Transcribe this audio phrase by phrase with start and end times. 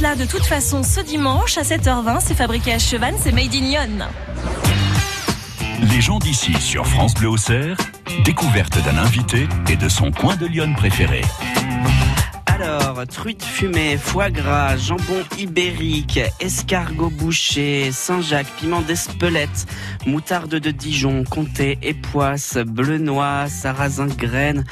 [0.00, 2.18] là de toute façon ce dimanche à 7h20.
[2.20, 4.06] C'est fabriqué à Chevannes, c'est Made in Lyon.
[5.92, 7.76] Les gens d'ici sur France Bleu Auxerre,
[8.24, 11.22] découverte d'un invité et de son coin de Lyon préféré.
[12.46, 19.66] Alors, truite fumée, foie gras, jambon ibérique, escargot bouché, Saint-Jacques, piment d'Espelette,
[20.06, 24.64] moutarde de Dijon, comté, époisse, bleu noix, sarrasin graine.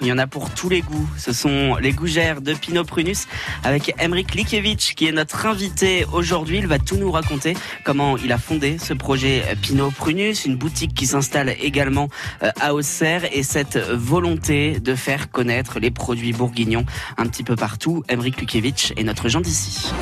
[0.00, 1.08] Il y en a pour tous les goûts.
[1.16, 3.26] Ce sont les gougères de Pinot Prunus
[3.64, 6.58] avec Emric Likevich qui est notre invité aujourd'hui.
[6.58, 10.94] Il va tout nous raconter comment il a fondé ce projet Pinot Prunus, une boutique
[10.94, 12.08] qui s'installe également
[12.42, 17.56] euh, à Auxerre et cette volonté de faire connaître les produits bourguignons un petit peu
[17.56, 18.02] partout.
[18.08, 19.92] Emric Lukevich est notre gens d'ici.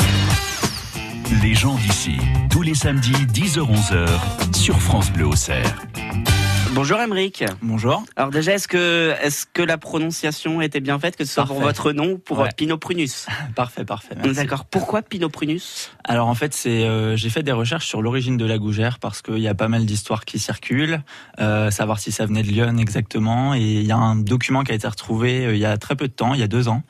[1.43, 2.17] Les gens d'ici,
[2.51, 4.07] tous les samedis 10h-11h
[4.55, 5.77] sur France Bleu Auxerre.
[6.75, 7.45] Bonjour Emric.
[7.63, 8.05] Bonjour.
[8.17, 12.13] Alors déjà, est-ce que, la prononciation était bien faite, que ce soit pour votre nom
[12.13, 12.49] ou pour Ouais.
[12.57, 13.27] Pinot Prunus?
[13.55, 14.17] Parfait, parfait.
[14.17, 14.65] D'accord.
[14.65, 15.93] Pourquoi Pinot Prunus?
[16.03, 19.23] Alors en fait, c'est euh, j'ai fait des recherches sur l'origine de la gougère parce
[19.23, 21.01] qu'il y a pas mal d'histoires qui circulent,
[21.39, 23.55] euh, savoir si ça venait de Lyon exactement.
[23.55, 25.95] Et il y a un document qui a été retrouvé euh, il y a très
[25.95, 26.83] peu de temps, il y a deux ans,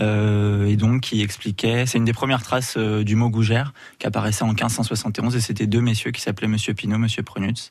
[0.00, 1.84] euh, et donc qui expliquait.
[1.84, 5.82] C'est une des premières traces du mot gougère qui apparaissait en 1571 et c'était deux
[5.82, 7.70] messieurs qui s'appelaient Monsieur Pinot, Monsieur Prunus.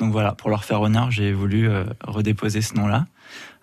[0.00, 3.06] Donc voilà, pour leur faire honneur, j'ai voulu euh, redéposer ce nom-là.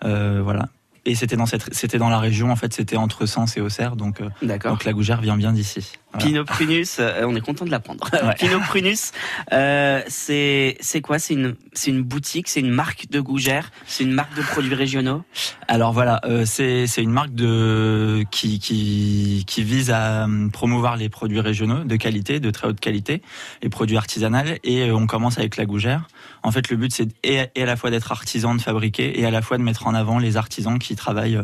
[0.04, 0.70] Euh, voilà.
[1.06, 3.96] Et c'était dans cette, c'était dans la région en fait, c'était entre Sens et Auxerre,
[3.96, 4.72] donc euh, D'accord.
[4.72, 5.94] donc la gougère vient bien d'ici.
[6.20, 8.08] Pinot Prunus, euh, on est content de l'apprendre.
[8.12, 8.36] Ouais.
[8.40, 9.12] Pinot Prunus,
[9.54, 11.20] euh, c'est c'est quoi?
[11.20, 14.76] C'est une c'est une boutique, c'est une marque de gougère, c'est une marque de produits
[14.76, 15.23] régionaux?
[15.68, 21.09] Alors voilà, euh, c'est c'est une marque de qui qui qui vise à promouvoir les
[21.09, 23.22] produits régionaux de qualité, de très haute qualité,
[23.62, 24.31] les produits artisanaux
[24.64, 26.08] et on commence avec la gougère.
[26.44, 29.25] En fait, le but c'est et, et à la fois d'être artisan, de fabriquer et
[29.25, 31.42] à la fois de mettre en avant les artisans qui travaillent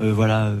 [0.00, 0.52] voilà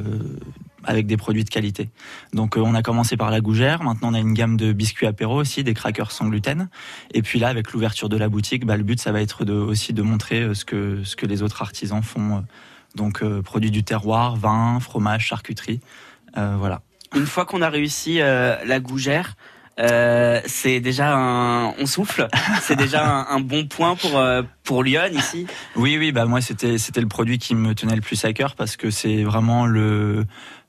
[0.84, 1.90] avec des produits de qualité.
[2.32, 5.06] Donc euh, on a commencé par la gougère, maintenant on a une gamme de biscuits
[5.06, 6.68] apéro aussi, des crackers sans gluten.
[7.12, 9.92] Et puis là avec l'ouverture de la boutique, bah, le but ça va être aussi
[9.92, 12.40] de montrer euh, ce que les autres artisans font euh,
[12.94, 15.80] donc produits du terroir, vin, fromage, charcuterie.
[16.34, 16.80] Voilà.
[17.14, 19.36] Une fois qu'on a réussi la gougère,
[19.78, 22.28] euh, c'est déjà un, on souffle,
[22.62, 25.46] c'est déjà un, bon point pour euh, pour Lyon ici.
[25.76, 28.54] Oui, oui, bah moi c'était c'était le produit qui me tenait le plus à cœur
[28.56, 30.24] parce que c'est vraiment le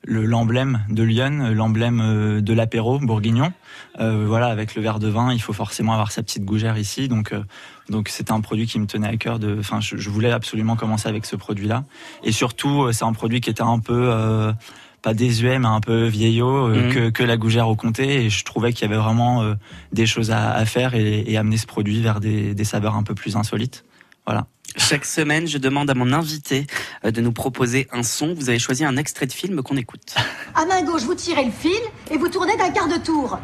[0.05, 3.51] le- l'emblème de Lyon, l'emblème euh, de l'apéro bourguignon.
[3.99, 7.07] Euh, voilà, avec le verre de vin, il faut forcément avoir sa petite gougère ici,
[7.07, 7.43] donc euh,
[7.89, 9.39] donc c'était un produit qui me tenait à cœur.
[9.39, 11.83] De, enfin, je, je voulais absolument commencer avec ce produit-là,
[12.23, 14.53] et surtout c'est un produit qui était un peu
[15.01, 16.93] pas désuet mais un peu vieillot euh, Mhm.
[16.93, 19.53] que, que la gougère au comté et je trouvais qu'il y avait vraiment euh,
[19.93, 23.03] des choses à, à faire et, et amener ce produit vers des, des saveurs un
[23.03, 23.85] peu plus insolites.
[24.25, 24.45] Voilà.
[24.77, 26.67] Chaque semaine, je demande à mon invité
[27.03, 28.33] euh, de nous proposer un son.
[28.35, 30.13] Vous avez choisi un extrait de film qu'on écoute.
[30.53, 31.71] À main gauche, vous tirez le fil
[32.11, 33.39] et vous tournez d'un quart de tour.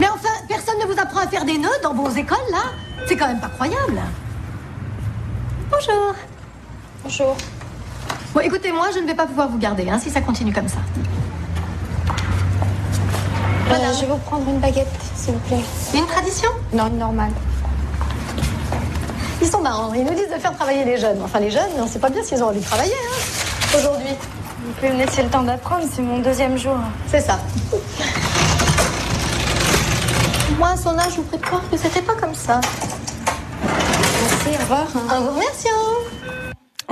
[0.00, 2.62] Mais enfin, personne ne vous apprend à faire des nœuds dans vos écoles, là
[3.06, 4.00] C'est quand même pas croyable.
[5.70, 6.14] Bonjour.
[7.04, 7.36] Bonjour.
[8.34, 10.68] Bon, écoutez, moi, je ne vais pas pouvoir vous garder, hein, si ça continue comme
[10.68, 10.78] ça.
[13.70, 15.60] Euh, je vais vous prendre une baguette, s'il vous plaît.
[15.94, 16.48] Une tradition?
[16.72, 17.32] Non, une normale.
[19.40, 19.92] Ils sont marrants.
[19.94, 21.20] Ils nous disent de faire travailler les jeunes.
[21.24, 24.14] Enfin, les jeunes, on sait pas bien s'ils ont envie de travailler, hein, aujourd'hui.
[24.64, 26.76] Vous pouvez me laisser le temps d'apprendre, c'est mon deuxième jour.
[27.08, 27.38] C'est ça.
[30.58, 32.60] Moi, à son âge, je vous prie de croire que c'était pas comme ça.
[33.64, 34.86] Merci, au revoir.
[35.10, 35.70] En vous remerciant.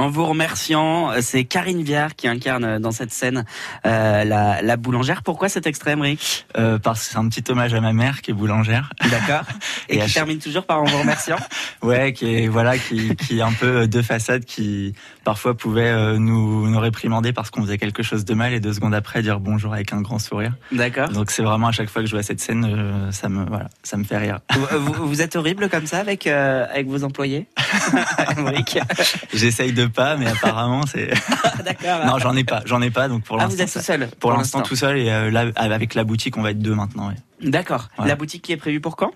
[0.00, 3.44] En vous remerciant, c'est Karine Viard qui incarne euh, dans cette scène
[3.87, 5.22] euh, la, la boulangère.
[5.22, 8.31] Pourquoi cet extrait, Emric Euh, parce que c'est un petit hommage à ma mère qui
[8.31, 8.91] est boulangère.
[9.10, 9.44] D'accord.
[9.91, 11.37] Et, Et qui chaque- termine toujours par en vous remerciant.
[11.83, 14.94] Ouais, qui est voilà, qui, qui est un peu deux façades, qui
[15.25, 18.75] parfois pouvait euh, nous, nous réprimander parce qu'on faisait quelque chose de mal et deux
[18.75, 20.53] secondes après dire bonjour avec un grand sourire.
[20.72, 21.09] D'accord.
[21.09, 23.97] Donc c'est vraiment à chaque fois que je vois cette scène, ça me voilà, ça
[23.97, 24.41] me fait rire.
[24.55, 27.47] Vous, vous- vous êtes horrible comme ça avec euh, avec vos employés,
[29.34, 31.11] J'essaye de pas, mais apparemment c'est.
[31.65, 32.06] D'accord.
[32.06, 33.09] non, j'en ai pas, j'en ai pas.
[33.09, 34.09] Donc pour ah, l'instant, vous êtes ça- tout seul.
[34.19, 37.09] pour l'instant tout seul et euh, là avec la boutique, on va être deux maintenant.
[37.09, 37.16] ouais.
[37.42, 37.89] D'accord.
[37.97, 38.13] Voilà.
[38.13, 39.13] La boutique qui est prévue pour quand?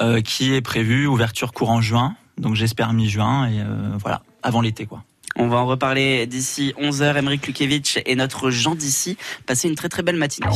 [0.00, 3.64] Euh, qui est prévu ouverture courant juin, donc j'espère mi-juin et euh,
[3.98, 5.02] voilà, avant l'été quoi.
[5.36, 7.16] On va en reparler d'ici 11h.
[7.16, 9.16] Emric Lukevich et notre Jean d'ici.
[9.46, 10.48] Passez une très très belle matinée.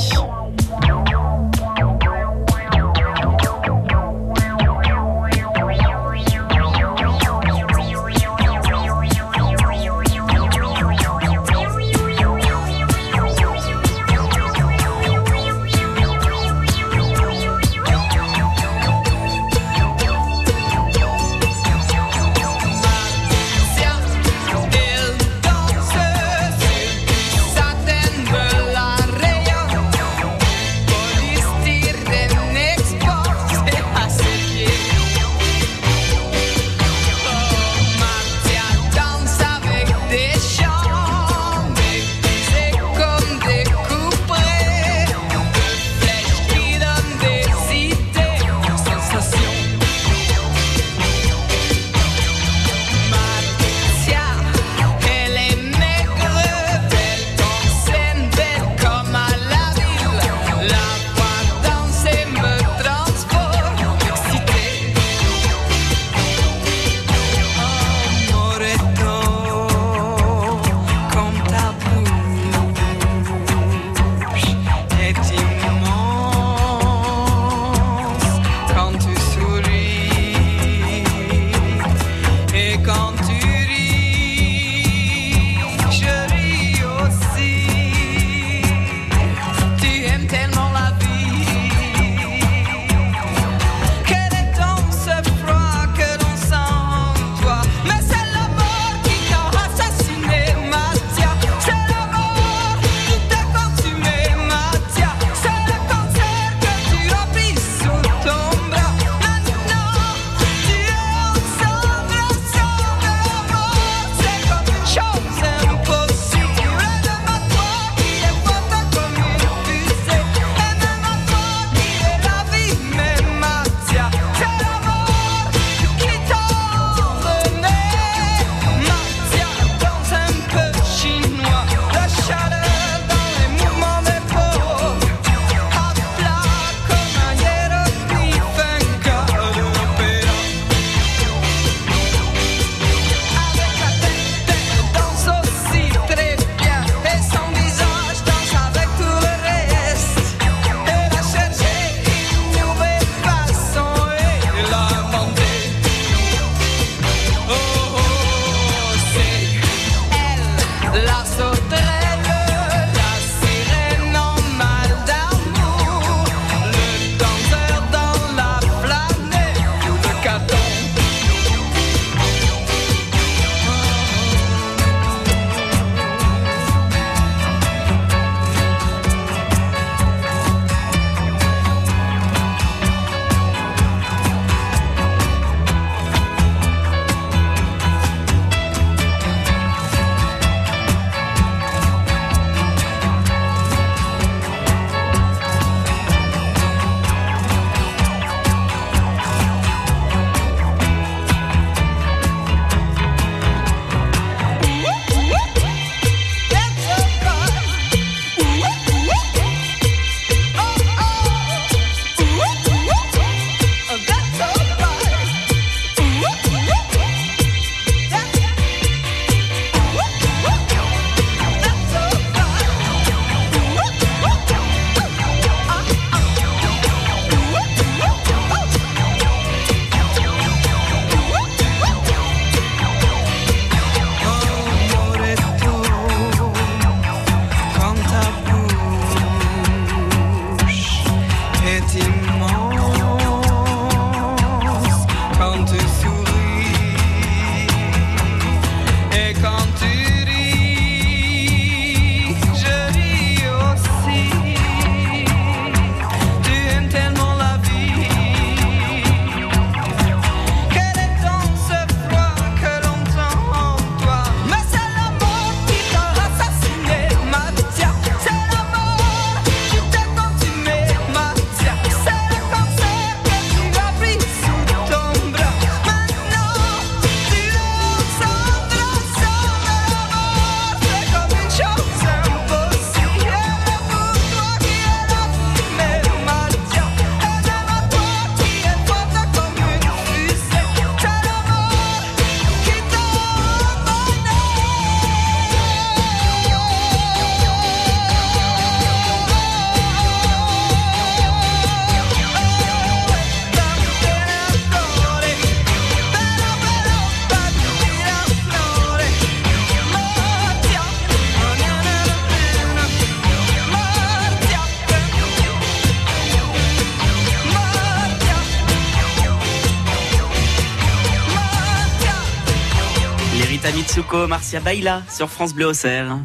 [323.95, 326.19] Mitsuko, Marcia Baila sur France Bleu Auxerre.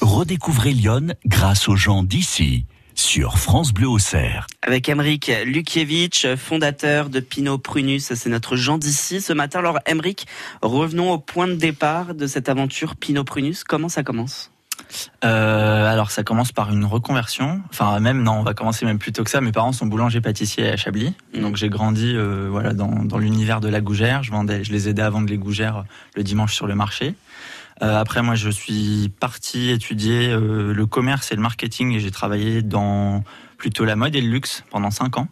[0.00, 2.66] Redécouvrez Lyon grâce aux gens d'ici
[2.96, 4.48] sur France Bleu Auxerre.
[4.62, 9.60] Avec Emeric Lukiewicz, fondateur de Pinot Prunus, c'est notre gens d'ici ce matin.
[9.60, 10.26] Alors Emeric,
[10.62, 13.62] revenons au point de départ de cette aventure Pinot Prunus.
[13.62, 14.50] Comment ça commence?
[15.24, 17.60] Euh, alors ça commence par une reconversion.
[17.70, 19.40] Enfin même non, on va commencer même plus tôt que ça.
[19.40, 21.40] Mes parents sont boulangers pâtissiers à Chablis, Mm.
[21.40, 24.22] donc j'ai grandi euh, voilà dans, dans l'univers de la gougère.
[24.22, 25.84] Je vendais, je les aidais à vendre les gougères
[26.14, 27.14] le dimanche sur le marché.
[27.82, 32.10] Euh, après moi je suis parti étudier euh, le commerce et le marketing et j'ai
[32.10, 33.22] travaillé dans
[33.58, 35.28] plutôt la mode et le luxe pendant cinq ans.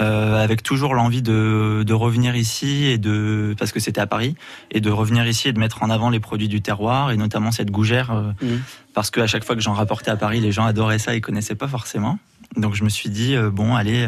[0.00, 4.34] Euh, avec toujours l'envie de, de revenir ici et de parce que c'était à Paris
[4.70, 7.52] et de revenir ici et de mettre en avant les produits du terroir et notamment
[7.52, 8.60] cette gougère euh, Mhm.
[8.94, 11.20] parce que à chaque fois que j'en rapportais à Paris les gens adoraient ça ils
[11.20, 12.18] connaissaient pas forcément
[12.56, 14.06] donc je me suis dit euh, bon allez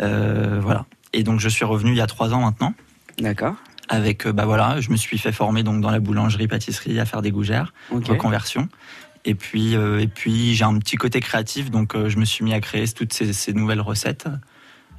[0.00, 2.74] voilà et donc je suis revenu il y a trois ans maintenant
[3.18, 3.54] D'accord.
[3.88, 7.22] avec bah voilà je me suis fait former donc dans la boulangerie pâtisserie à faire
[7.22, 8.08] des gougères Ok.
[8.08, 8.68] reconversion.
[9.28, 12.44] Et puis, euh, et puis j'ai un petit côté créatif, donc euh, je me suis
[12.44, 14.28] mis à créer toutes ces, ces nouvelles recettes.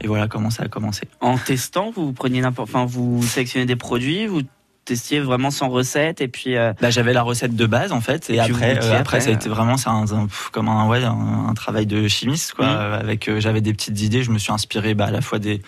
[0.02, 1.08] Et voilà comment ça a commencé.
[1.22, 4.42] En testant, vous preniez n'importe, enfin vous sélectionnez des produits, vous
[4.88, 8.30] testiez vraiment sans recette et puis euh, Bah, j'avais la recette de base en fait,
[8.30, 10.06] et, après, euh, après, après, ça a été vraiment c'est un,
[10.52, 12.66] comme un ouais un, travail de chimiste quoi.
[12.66, 15.40] Euh, Avec euh, j'avais des petites idées, je me suis inspiré bah, à la fois
[15.40, 15.62] des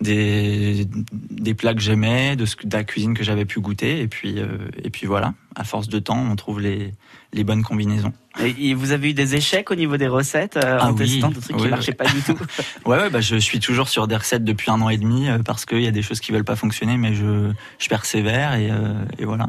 [0.00, 0.86] des
[1.30, 4.46] des plats que j'aimais, de, la cuisine que j'avais pu goûter, et puis euh,
[4.82, 5.34] et puis voilà.
[5.56, 6.92] À force de temps, on trouve les
[7.32, 8.12] les bonnes combinaisons.
[8.42, 10.98] et- et vous avez eu des échecs au niveau des recettes euh, Ah en oui.
[10.98, 12.36] testant des trucs qui Oui, marchaient pas du tout.
[12.86, 15.38] Ouais, ouais, bah, je suis toujours sur des recettes depuis un an et demi euh,
[15.44, 18.70] parce qu'il y a des choses qui veulent pas fonctionner, mais je, je persévère et,
[18.70, 19.46] euh, et voilà.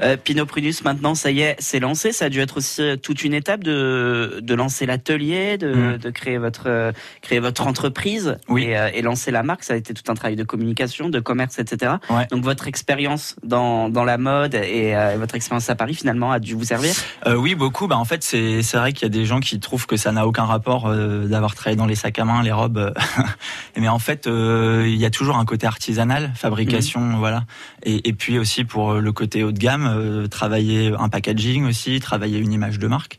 [0.00, 2.12] Euh, Pinot Prunus, maintenant, ça y est, c'est lancé.
[2.12, 5.98] Ça a dû être aussi euh, toute une étape de, de lancer l'atelier, de, Mm.
[5.98, 6.92] de créer votre euh,
[7.22, 8.64] créer votre entreprise Oui.
[8.64, 9.64] et, euh, et lancer la marque.
[9.64, 11.94] Ça a été tout un travail de communication, de commerce, etc.
[12.10, 12.26] Ouais.
[12.30, 16.38] Donc votre expérience dans, dans la mode et, euh, votre expérience à Paris finalement a
[16.38, 16.92] dû vous servir?
[17.26, 17.86] Euh, oui, beaucoup.
[17.86, 20.26] Bah, en fait, c'est vrai qu'il y a des gens qui trouvent que ça n'a
[20.26, 22.78] aucun rapport euh, d'avoir travaillé dans les sacs à main, les robes.
[22.78, 22.92] euh,
[23.76, 27.44] Mais en fait, euh, il y a toujours un côté artisanal, fabrication, voilà.
[27.84, 32.38] Et, et puis aussi pour le côté de gamme, euh, travailler un packaging aussi, travailler
[32.38, 33.18] une image de marque.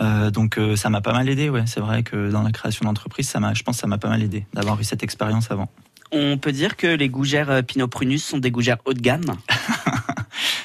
[0.00, 1.64] Euh, donc euh, ça m'a pas mal aidé, ouais.
[1.66, 4.08] C'est vrai que dans la création d'entreprise, ça m'a, je pense, que ça m'a pas
[4.08, 5.70] mal aidé d'avoir eu cette expérience avant.
[6.12, 9.24] On peut dire que les gougères Pinot Prunus sont des gougères haut de gamme?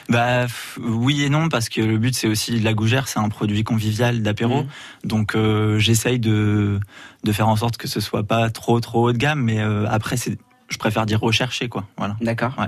[0.09, 0.47] Bah
[0.79, 4.21] oui et non parce que le but c'est aussi la gougère, c'est un produit convivial
[4.21, 4.63] d'apéro.
[4.63, 4.69] Mhm.
[5.05, 6.79] Donc euh, j'essaye de
[7.23, 9.85] de faire en sorte que ce soit pas trop trop haut de gamme, mais euh,
[9.89, 11.85] après c'est je préfère dire recherché quoi.
[11.97, 12.17] Voilà.
[12.21, 12.53] D'accord.
[12.57, 12.67] Ouais.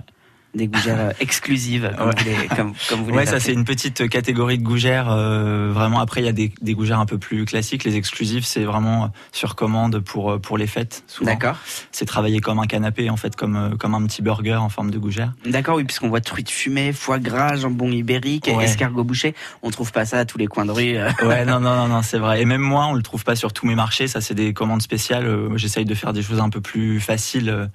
[0.56, 2.14] Des gougères euh, exclusives, comme Ouais.
[2.18, 5.12] vous les, comme, comme vous les Ouais, ça c'est une petite catégorie de gougères.
[5.12, 7.84] euh, vraiment après il y a des, des gougères un peu plus classiques.
[7.84, 11.04] Les exclusifs c'est vraiment sur commande pour euh, pour les fêtes.
[11.08, 11.32] Souvent.
[11.32, 11.58] D'accord.
[11.92, 14.92] C'est travaillé comme un canapé en fait, comme euh, comme un petit burger en forme
[14.92, 15.34] de gougère.
[15.46, 18.64] D'accord, oui, puisqu'on voit truite fumée, foie gras, jambon ibérique, Ouais.
[18.66, 19.36] escargot bouché.
[19.62, 20.96] On trouve pas ça à tous les coins de rue.
[20.98, 21.10] euh.
[21.26, 22.42] Ouais, non, non, non, non, c'est vrai.
[22.42, 24.08] Et même moi, on le trouve pas sur tous mes marchés.
[24.08, 25.26] Ça, c'est des commandes spéciales.
[25.26, 27.66] Euh, J'essaye de faire des choses un peu plus faciles, euh,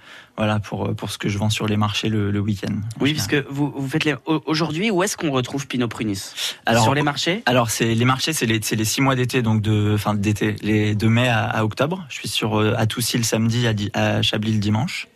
[0.40, 2.72] voilà, pour euh, pour ce que je vends sur les marchés le, le week-end.
[2.98, 4.14] Oui, puisque vous, vous faites les...
[4.24, 7.42] au- aujourd'hui, où est-ce qu'on retrouve Pinot Prunus Alors, Sur les marchés?
[7.44, 10.56] Alors, c'est les marchés, c'est les c'est les six mois d'été, donc de enfin d'été,
[10.62, 12.06] les de mai à, à octobre.
[12.08, 15.08] Je suis sur euh, à Toussy le samedi, à, Chablis le dimanche.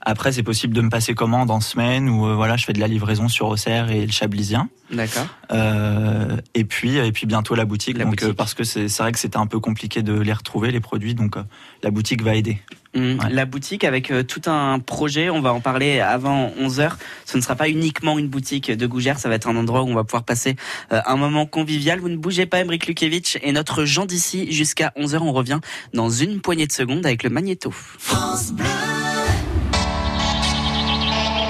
[0.00, 2.78] Après, c'est possible de me passer commande en semaine ou euh, voilà, je fais de
[2.78, 4.68] la livraison sur Auxerre et le Chablisien.
[4.92, 5.26] D'accord.
[5.50, 7.98] Euh, et puis et puis bientôt la boutique.
[7.98, 8.28] La donc boutique.
[8.30, 10.80] euh, parce que c'est c'est vrai que c'était un peu compliqué de les retrouver les
[10.80, 11.34] produits, donc
[11.82, 12.62] la boutique va aider.
[12.98, 13.16] Ouais.
[13.30, 16.92] La boutique avec euh, tout un projet, on va en parler avant 11h.
[17.24, 19.88] Ce ne sera pas uniquement une boutique de gougères, ça va être un endroit où
[19.88, 20.56] on va pouvoir passer
[20.92, 22.00] euh, un moment convivial.
[22.00, 25.18] Vous ne bougez pas, Emric Lukevich et notre Jean d'ici jusqu'à 11h.
[25.20, 25.60] On revient
[25.94, 27.72] dans une poignée de secondes avec le magnéto.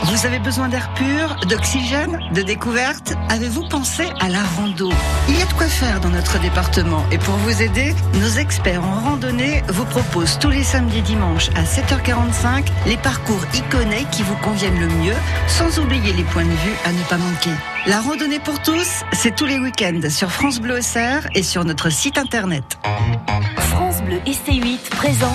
[0.08, 4.90] Vous avez besoin d'air pur, d'oxygène, de découverte Avez-vous pensé à la rando
[5.28, 8.82] Il y a de quoi faire dans notre département et pour vous aider, nos experts
[8.82, 14.36] en randonnée vous proposent tous les samedis dimanches à 7h45 les parcours iconés qui vous
[14.36, 17.52] conviennent le mieux, sans oublier les points de vue à ne pas manquer.
[17.86, 21.90] La randonnée pour tous, c'est tous les week-ends sur France Bleu Auxerre et sur notre
[21.90, 22.78] site internet.
[23.58, 25.30] France Bleu et C8 présente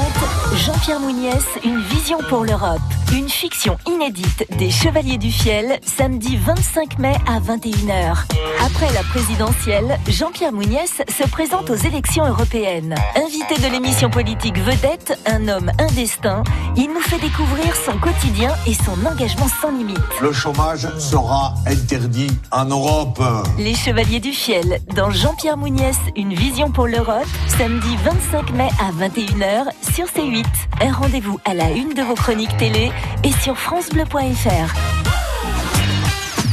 [0.55, 2.81] Jean-Pierre Mouniès, une vision pour l'Europe.
[3.15, 8.25] Une fiction inédite des Chevaliers du Fiel, samedi 25 mai à 21h.
[8.63, 12.95] Après la présidentielle, Jean-Pierre Mouniès se présente aux élections européennes.
[13.15, 16.43] Invité de l'émission politique Vedette, un homme, un destin,
[16.77, 19.97] il nous fait découvrir son quotidien et son engagement sans limite.
[20.21, 23.21] Le chômage sera interdit en Europe.
[23.57, 27.27] Les Chevaliers du Fiel, dans Jean-Pierre Mouniès, une vision pour l'Europe,
[27.57, 30.45] samedi 25 mai à 21h sur C8.
[30.81, 32.91] Un rendez-vous à la une de vos chroniques télé
[33.23, 34.52] et sur FranceBleu.fr.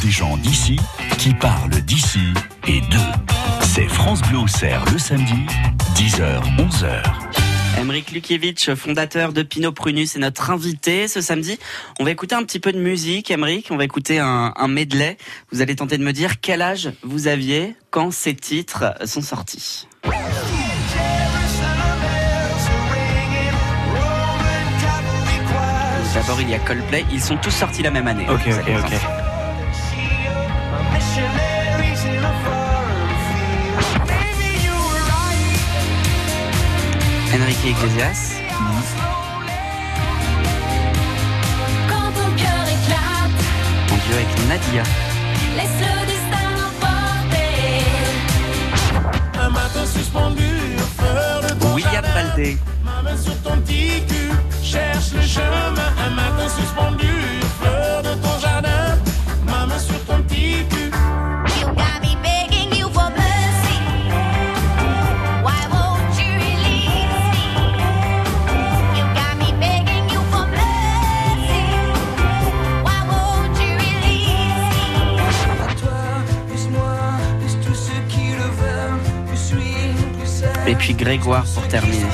[0.02, 0.76] des gens d'ici
[1.19, 2.33] qui parlent d'ici
[2.66, 2.99] et d'eux.
[3.62, 5.47] C'est France Bleu Auxerre le samedi,
[5.95, 7.02] 10h, 11h.
[7.78, 11.59] Emeric Lukiewicz, fondateur de Pinot Prunus, est notre invité ce samedi.
[11.99, 13.69] On va écouter un petit peu de musique, Emeric.
[13.71, 15.16] On va écouter un, un medley.
[15.52, 19.87] Vous allez tenter de me dire quel âge vous aviez quand ces titres sont sortis.
[26.14, 27.05] D'abord, il y a Coldplay.
[27.12, 28.26] Ils sont tous sortis la même année.
[28.29, 28.93] Ok, ok, ok.
[37.33, 38.35] Enrique Iglesias.
[41.88, 43.40] Quand ton cœur éclate,
[43.93, 44.83] En duo avec Nadia.
[45.57, 47.85] laisse le destin l'emporter.
[49.40, 52.05] Un matin suspendu, au feu de ton William.
[52.14, 52.59] Baldé.
[52.85, 54.31] Ma main sur ton petit cul,
[54.70, 55.74] cherche le chemin.
[56.06, 57.14] Un matin suspendu,
[58.04, 58.98] de ton jardin.
[59.44, 60.90] Ma main sur ton petit cul.
[61.60, 63.76] You got me begging you for mercy.
[65.44, 67.46] Why won't you release me?
[68.96, 71.62] You got me begging you for mercy.
[72.86, 74.94] Why won't you release me?
[75.80, 76.00] Toi,
[76.48, 76.96] plus moi,
[77.40, 79.00] plus tous ceux qui le veulent.
[79.26, 79.74] Plus lui,
[80.16, 80.68] plus celle.
[80.68, 82.06] Et puis Grégoire pour terminer.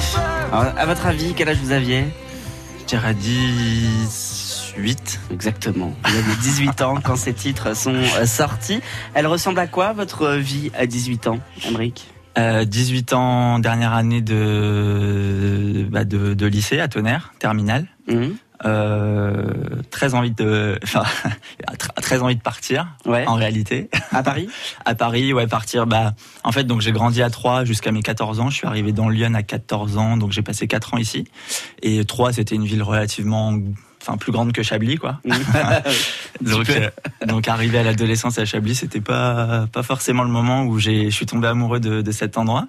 [0.52, 2.06] Alors, à votre avis, quel âge vous aviez?
[2.86, 5.20] Dirais 18.
[5.32, 5.92] Exactement.
[6.04, 8.80] Vous aviez 18 ans quand ces titres sont euh, sortis.
[9.14, 12.06] Elle ressemble à quoi votre vie à 18 ans, Emric
[12.38, 17.86] Euh, 18 ans, dernière année de, bah, de, de lycée à Tonnerre, terminale.
[18.08, 18.36] Mhm.
[18.64, 19.44] Euh,
[19.90, 21.02] très envie de, enfin,
[21.74, 22.86] tr- très envie de partir.
[23.04, 23.26] Ouais.
[23.26, 24.48] En réalité, À Paris?
[24.84, 25.86] À Paris, ouais, partir.
[25.86, 28.48] Bah, en fait, donc j'ai grandi à Troyes jusqu'à mes 14 ans.
[28.50, 31.26] Je suis arrivé dans Lyon à 14 ans, donc j'ai passé 4 ans ici.
[31.82, 33.58] Et Troyes, c'était une ville relativement,
[34.06, 35.20] enfin, plus grande que Chablis, quoi.
[36.40, 36.90] donc, euh,
[37.26, 41.14] donc arrivé à l'adolescence à Chablis, c'était pas pas forcément le moment où j'ai, je
[41.14, 42.66] suis tombé amoureux de, de cet endroit.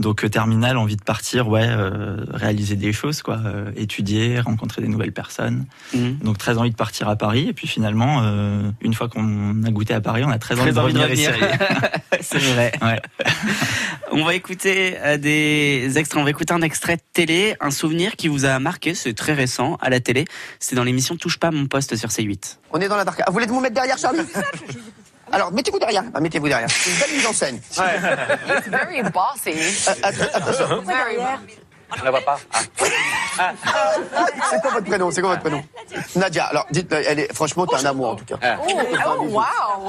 [0.00, 4.82] Donc euh, terminal, envie de partir, ouais, euh, réaliser des choses, quoi, euh, étudier, rencontrer
[4.82, 5.66] des nouvelles personnes.
[5.94, 6.18] Mhm.
[6.18, 7.46] Donc très envie de partir à Paris.
[7.48, 10.78] Et puis finalement, euh, une fois qu'on a goûté à Paris, on a très, Très
[10.78, 11.30] envie de envie de revenir.
[12.20, 12.72] C'est vrai.
[12.82, 13.00] Ouais.
[14.10, 16.20] On va écouter des extraits.
[16.20, 18.94] On va écouter un extrait de télé, un souvenir qui vous a marqué.
[18.94, 20.24] C'est très récent à la télé.
[20.74, 22.56] Dans l'émission Touche pas mon poste sur C8.
[22.72, 23.20] On est dans la dark.
[23.20, 24.20] Ah, vous voulez vous mettre derrière, Charlie
[25.32, 26.02] Alors, mettez-vous derrière.
[26.12, 26.68] Ah, mettez-vous derrière.
[26.70, 27.56] C'est une belle mise en scène.
[27.56, 29.88] It's very bossy.
[29.88, 30.82] Att- attention.
[30.82, 31.16] Very
[31.96, 32.38] Je la vois pas.
[33.38, 33.52] Ah.
[34.50, 35.10] C'est quoi votre prénom?
[35.10, 35.62] C'est quoi votre prénom?
[36.16, 36.44] Nadia.
[36.44, 38.36] Alors, dites, euh, elle est, franchement, t'es un amour en tout cas.
[38.66, 38.72] Oh,
[39.20, 39.42] oh wow.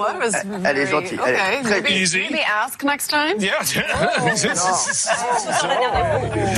[0.05, 1.61] That was Elle est gentille, elle est Okay.
[1.63, 2.19] très maybe, easy.
[2.29, 3.37] maybe ask next time?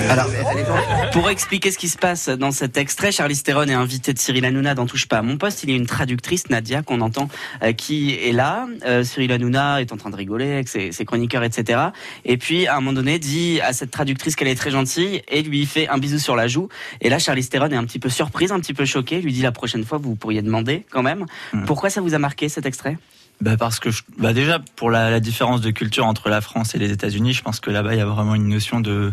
[0.10, 1.12] Alors, elle est gentille.
[1.14, 4.46] Pour expliquer ce qui se passe dans cet extrait, Charlie Theron est invité de Cyril
[4.46, 5.64] Hanouna dans Touche pas à mon poste.
[5.64, 7.30] Il y a une traductrice, Nadia, qu'on entend,
[7.64, 8.66] euh, qui est là.
[8.86, 11.80] Euh, Cyril Hanouna est en train de rigoler avec ses, ses chroniqueurs, etc.
[12.26, 15.42] Et puis, à un moment donné, dit à cette traductrice qu'elle est très gentille et
[15.42, 16.70] lui fait un bisou sur la joue.
[17.02, 19.22] Et là, Charlie Theron est un petit peu surprise, un petit peu choqué.
[19.22, 21.26] Lui dit la prochaine fois, vous pourriez demander quand même.
[21.66, 22.98] Pourquoi ça vous a marqué cet extrait?
[23.40, 26.74] Bah parce que je- bah déjà pour la, la différence de culture entre la France
[26.74, 29.12] et les États-Unis, je pense que là-bas il y a vraiment une notion de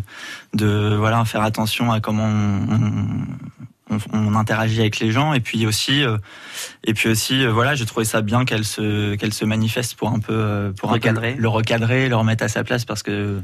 [0.55, 5.67] de voilà faire attention à comment on, on, on interagit avec les gens et puis
[5.67, 6.17] aussi euh,
[6.85, 10.09] et puis aussi euh, voilà j'ai trouvé ça bien qu'elle se qu'elle se manifeste pour
[10.09, 11.35] un peu euh, pour un peu Recadrer.
[11.37, 13.41] le recadrer, le remettre à sa place parce que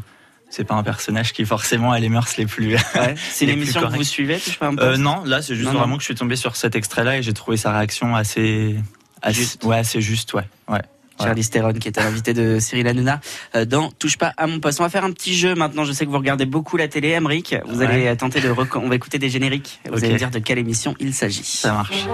[0.51, 2.81] c'est pas un personnage qui forcément a les mœurs les plus Ouais,
[3.31, 5.55] C'est une les plus émission que vous suivez, pas mon Euh, poste non, là c'est
[5.55, 5.79] juste Non, non.
[5.81, 8.77] vraiment que je suis tombé sur cet extrait-là et j'ai trouvé sa réaction assez,
[9.23, 9.65] assez Juste.
[9.65, 10.83] ouais, assez juste, ouais, ouais.
[11.23, 13.21] Charlie Theron, qui était l'invité de Cyril Hanouna
[13.55, 14.81] euh, dans Touche pas à mon poste.
[14.81, 15.85] On va faire un petit jeu maintenant.
[15.85, 17.55] Je sais que vous regardez beaucoup la télé, Emric.
[17.69, 17.87] Vous Ouais.
[17.87, 18.49] allez tenter de.
[18.77, 19.81] On va écouter des génériques.
[19.93, 21.45] Vous allez me dire de quelle émission il s'agit.
[21.45, 22.07] Ça marche.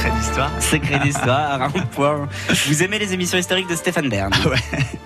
[0.00, 0.50] Secret d'histoire.
[0.60, 2.28] Secret d'histoire, un point.
[2.66, 4.56] Vous aimez les émissions historiques de Stéphane Bern Ouais.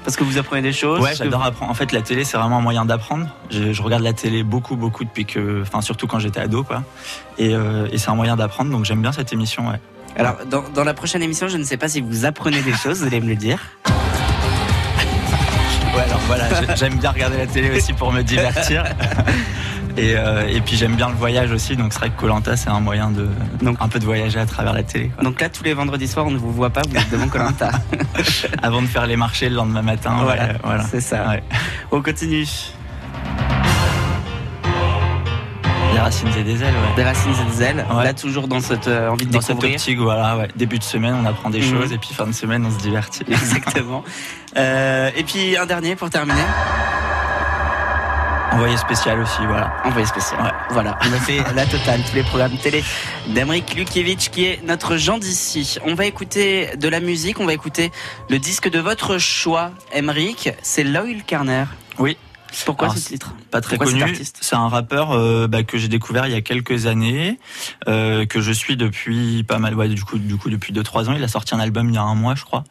[0.05, 1.01] Parce que vous apprenez des choses.
[1.01, 1.71] Ouais, j'adore apprendre.
[1.71, 3.27] En fait, la télé, c'est vraiment un moyen d'apprendre.
[3.51, 6.83] Je, je regarde la télé beaucoup, beaucoup depuis que, enfin, surtout quand j'étais ado, quoi.
[7.39, 9.81] Et, euh, et c'est un moyen d'apprendre, donc j'aime bien cette émission, ouais.
[10.17, 13.01] Alors, dans, dans la prochaine émission, je ne sais pas si vous apprenez des choses,
[13.01, 13.59] vous allez me le dire.
[15.97, 18.83] Ouais, alors voilà, j'ai- j'aime bien regarder la télé aussi pour me divertir.
[19.97, 22.69] Et, euh, et puis j'aime bien le voyage aussi, donc c'est vrai que Colanta c'est
[22.69, 23.29] un moyen de
[23.63, 25.09] Donc- un peu de voyager à travers la télé.
[25.15, 25.23] quoi.
[25.23, 27.71] Donc là, tous les vendredis soirs, on ne vous voit pas, vous êtes devant Colanta.
[28.63, 30.17] Avant de faire les marchés le lendemain matin.
[30.23, 30.85] Voilà, ouais, voilà.
[30.91, 31.29] c'est ça.
[31.29, 31.43] Ouais.
[31.93, 32.45] On continue.
[35.93, 36.97] Les racines et des ailes, ouais.
[36.97, 37.87] Des racines et des ailes.
[37.95, 38.03] Ouais.
[38.05, 40.49] Là, toujours dans cette euh, envie de Dans cette optique, voilà, ouais.
[40.57, 41.71] Début de semaine, on apprend des Mhm.
[41.71, 43.23] choses et puis fin de semaine, on se divertit.
[43.29, 44.03] Exactement.
[44.57, 46.39] Euh, et puis un dernier pour terminer.
[48.55, 49.75] Envoyé spécial aussi, voilà.
[49.85, 50.55] Envoyé spécial.
[50.71, 52.85] Voilà, on a fait la totale, tous les programmes télé
[53.27, 55.79] d'Emeric Lukiewicz qui est notre Jean d'ici.
[55.85, 57.91] On va écouter de la musique, on va écouter
[58.31, 60.51] le disque de votre choix, Emeric.
[60.63, 61.65] C'est Loyal Carner.
[61.99, 62.17] Oui.
[62.65, 64.15] Pourquoi Alors, ce titre Pas très Pourquoi connu.
[64.41, 67.41] C'est un rappeur euh, bah, que j'ai découvert il y a quelques années,
[67.89, 71.15] euh, que je suis depuis pas mal, ouais, du coup, du coup depuis 2-3 ans.
[71.17, 72.63] Il a sorti un album il y a un mois, je crois.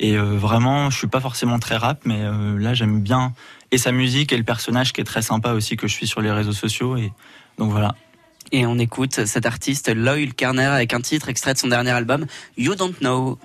[0.00, 3.32] Et euh, vraiment, je suis pas forcément très rap, mais euh, là j'aime bien
[3.70, 6.20] et sa musique et le personnage qui est très sympa aussi que je suis sur
[6.20, 6.96] les réseaux sociaux.
[6.96, 7.12] Et
[7.58, 7.94] donc voilà.
[8.50, 12.26] Et on écoute cet artiste Loyal Carner avec un titre extrait de son dernier album,
[12.56, 13.38] You Don't Know.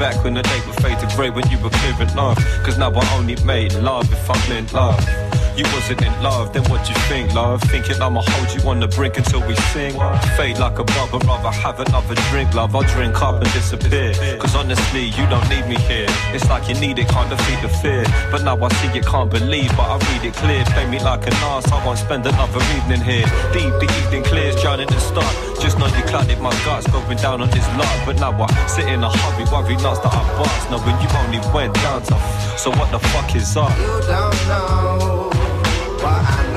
[0.00, 2.38] Back when the day would fade to grey when you were clearing love.
[2.64, 5.29] Cause now I only made love if I'm in love.
[5.60, 7.60] You wasn't in love, then what you think, love?
[7.64, 9.92] Thinking I'ma hold you on the brink until we sing.
[10.34, 12.74] Fade like a bubble, rather have another drink, love.
[12.74, 14.14] I'll drink up and disappear.
[14.40, 16.08] Cause honestly, you don't need me here.
[16.32, 18.04] It's like you need it, can't defeat the fear.
[18.32, 20.64] But now I see you can't believe, but I read it clear.
[20.72, 23.28] Play me like an ass, I won't spend another evening here.
[23.52, 25.28] Deep, the evening clears, drowning the start.
[25.60, 28.00] Just know you clouded my guts, going down on this lot.
[28.06, 30.70] But now I sit in a hurry, worry nuts that I bust.
[30.70, 32.16] Knowing you only went down to.
[32.56, 33.68] So what the fuck is up?
[33.76, 35.09] You don't know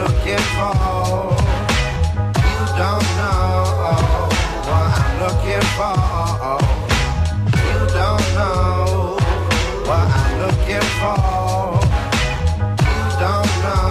[0.03, 0.73] looking for.
[2.43, 4.27] You don't know
[4.69, 5.97] what I'm looking for.
[7.67, 9.17] You don't know
[9.87, 11.19] what I'm looking for.
[12.89, 13.83] You don't know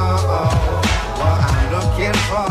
[1.20, 2.50] what I'm looking for.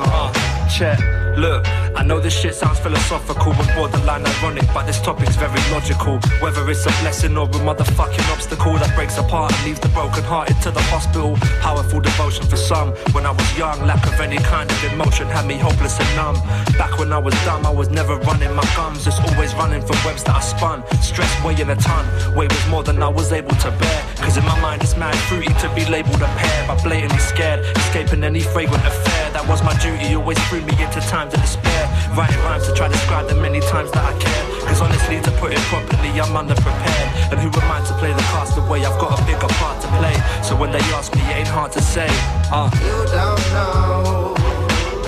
[0.00, 0.98] Uh, Check.
[1.36, 1.62] Look,
[2.04, 6.18] I know this shit sounds philosophical and borderline ironic, but this topic's very logical.
[6.44, 10.60] Whether it's a blessing or a motherfucking obstacle that breaks apart and leaves the broken-hearted
[10.64, 11.34] to the hospital.
[11.62, 12.90] Powerful devotion for some.
[13.16, 16.36] When I was young, lack of any kind of emotion had me hopeless and numb.
[16.76, 19.96] Back when I was dumb, I was never running my gums, just always running from
[20.04, 20.84] webs that I spun.
[21.00, 22.04] Stress weighing a ton,
[22.36, 24.00] weight was more than I was able to bear.
[24.16, 27.60] Cause in my mind it's mad fruity to be labelled a pair, but blatantly scared,
[27.78, 29.30] escaping any fragrant affair.
[29.32, 31.93] That was my duty, always threw me into times of despair.
[32.12, 34.44] Writing rhymes to try to describe the many times that I care.
[34.68, 37.32] Cause honestly, to put it properly, I'm underprepared.
[37.32, 38.84] And who am I to play the cast away?
[38.84, 40.14] I've got a bigger part to play.
[40.42, 42.08] So when they ask me, it ain't hard to say.
[42.52, 42.70] Uh.
[42.84, 44.34] You don't know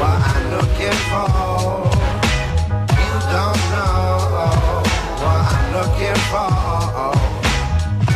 [0.01, 1.29] what I'm looking for.
[3.01, 4.83] You don't know
[5.23, 6.51] what I'm looking for.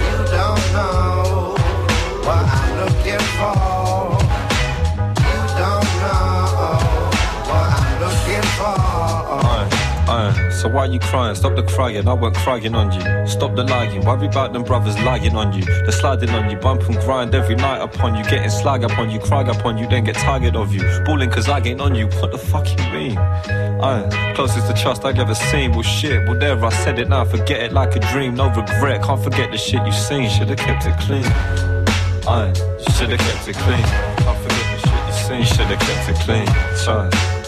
[0.00, 1.09] You don't know
[10.60, 11.34] So why you crying?
[11.34, 13.26] Stop the crying, I went crying on you.
[13.26, 15.64] Stop the lying, worry about them brothers lying on you.
[15.64, 18.22] They're sliding on you, bump and grind every night upon you.
[18.24, 20.82] Getting slag upon you, cry upon you, then get tired of you.
[21.06, 23.16] Balling cause I ain't on you, what the fuck you mean?
[23.16, 25.72] Aye, closest to trust I've ever seen.
[25.72, 28.34] Well shit, well there I said it now, forget it like a dream.
[28.34, 30.28] No regret, can't forget the shit you seen.
[30.28, 31.24] Should've kept it clean.
[31.24, 33.82] You should've kept it clean.
[34.24, 35.56] Can't forget the shit you seen.
[35.56, 36.48] Should've kept it clean.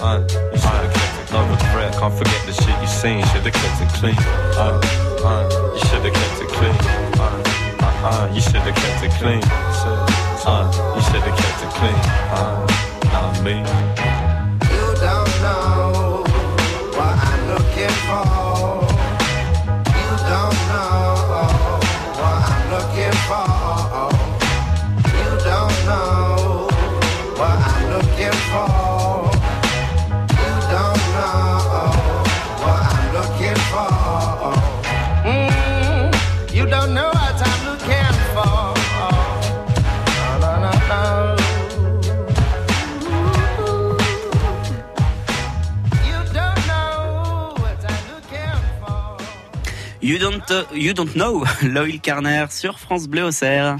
[0.00, 1.92] Aye, you should've kept it no regret.
[1.98, 3.24] Can't forget the shit you seen.
[3.32, 4.16] Should've kept it clean.
[4.18, 4.80] Aye,
[5.24, 6.76] aye, you should've kept it clean.
[7.20, 7.42] Aye,
[7.80, 9.42] aye, aye, you should've kept it clean.
[9.42, 12.00] Aye, you should've kept it clean.
[12.36, 13.91] Aye, not me.
[50.12, 50.42] You don't,
[50.74, 53.78] you don't know, Loïl Carner sur France Bleu Auxerre.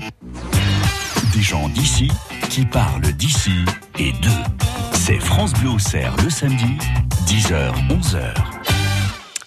[1.35, 2.11] Des gens d'ici
[2.49, 3.53] qui parlent d'ici
[3.99, 4.31] et d'eux.
[4.95, 6.79] C'est France Bleu Auxerre le samedi,
[7.27, 8.33] 10h, 11h.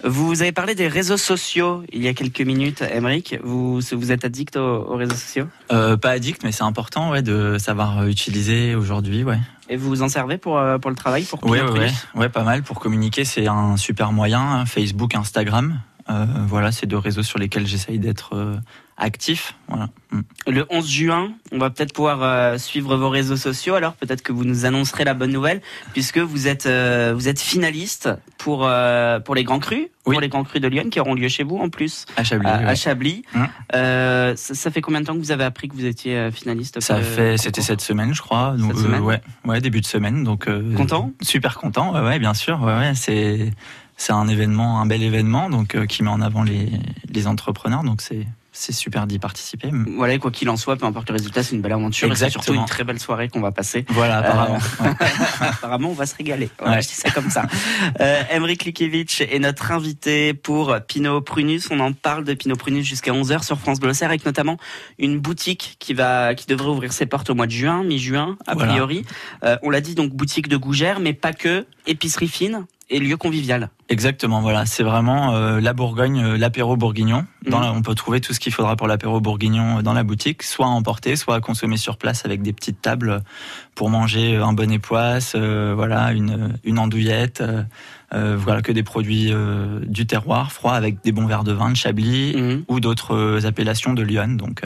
[0.04, 3.36] Vous avez parlé des réseaux sociaux il y a quelques minutes, Emeric.
[3.43, 5.48] Vous, vous êtes addict aux, aux réseaux sociaux?
[5.71, 9.24] Euh, pas addict, mais c'est important ouais, de savoir euh, utiliser aujourd'hui.
[9.24, 9.39] Ouais.
[9.69, 11.86] Et vous vous en servez pour, euh, pour le travail pour Ouais, Pinot ouais, ouais,
[11.88, 12.62] Prunus ouais, pas mal.
[12.62, 14.39] Pour communiquer, c'est un super moyen.
[14.39, 15.80] hein, Facebook, Instagram.
[16.10, 18.56] Euh, voilà, c'est deux réseaux sur lesquels j'essaye d'être euh,
[18.98, 19.56] actif.
[19.68, 19.89] Voilà.
[20.12, 20.20] Mm.
[20.48, 23.74] Le 11 juin, on va peut-être pouvoir euh, suivre vos réseaux sociaux.
[23.74, 25.62] Alors peut-être que vous nous annoncerez la bonne nouvelle,
[25.94, 30.30] puisque vous êtes euh, vous êtes finaliste pour euh, pour les grands crus, pour les
[30.30, 32.48] grands crus de Lyon qui auront lieu chez vous en plus À Chablis.
[32.48, 32.76] à, à ouais.
[32.76, 33.24] Chablis.
[33.34, 33.46] Mm.
[33.74, 37.02] Ça, ça fait combien de temps que vous avez appris que vous étiez finaliste Ça
[37.02, 38.56] fait, c'était cette semaine, je crois.
[38.58, 40.24] Donc, Cette semaine ouais, ouais, début de semaine.
[40.24, 41.12] Donc Content?
[41.22, 41.94] Super content.
[41.96, 42.62] Ouais, ouais, bien sûr.
[42.62, 43.52] Ouais, ouais, c'est
[43.98, 46.70] c'est un événement, un bel événement, donc euh, qui met en avant les
[47.10, 47.84] les entrepreneurs.
[47.84, 48.26] Donc c'est
[48.58, 49.70] c'est super d'y participer.
[49.98, 52.30] Voilà, quoi qu'il en soit, peu importe le résultat, c'est une belle aventure et c'est
[52.30, 53.86] surtout une très belle soirée qu'on va passer.
[53.90, 54.60] Voilà, apparemment.
[54.82, 54.94] Euh,
[55.42, 56.50] apparemment, on va se régaler.
[56.60, 56.82] Voilà, Ouais.
[56.82, 57.46] Je dis ça comme ça.
[58.00, 58.24] Euh,
[58.66, 61.68] Lukevich est notre invité pour Pinot Prunus.
[61.72, 64.58] On en parle de Pinot Prunus jusqu'à 11h sur France Bleu avec notamment
[65.00, 68.54] une boutique qui va, qui devrait ouvrir ses portes au mois de juin, mi-juin, a
[68.54, 68.72] Voilà.
[68.72, 69.06] priori.
[69.44, 73.17] Euh, on l'a dit, donc boutique de gougère, mais pas que, épicerie fine et lieu
[73.17, 73.69] convivial.
[73.89, 77.26] Exactement, voilà, c'est vraiment euh, la Bourgogne, euh, l'apéro bourguignon.
[77.48, 80.04] Dans la- on peut trouver tout ce qu'il faudra pour l'apéro bourguignon euh, dans la
[80.04, 83.21] boutique, soit à emporter, soit à consommer sur place avec des petites tables
[83.76, 87.43] pour manger euh, un bon époisse, euh, voilà, une, une andouillette,
[88.12, 89.34] voilà, que des produits
[89.88, 92.36] du terroir, froid avec des bons verres de vin de Chablis
[92.69, 94.36] ou d'autres appellations de Lyon.
[94.38, 94.62] Donc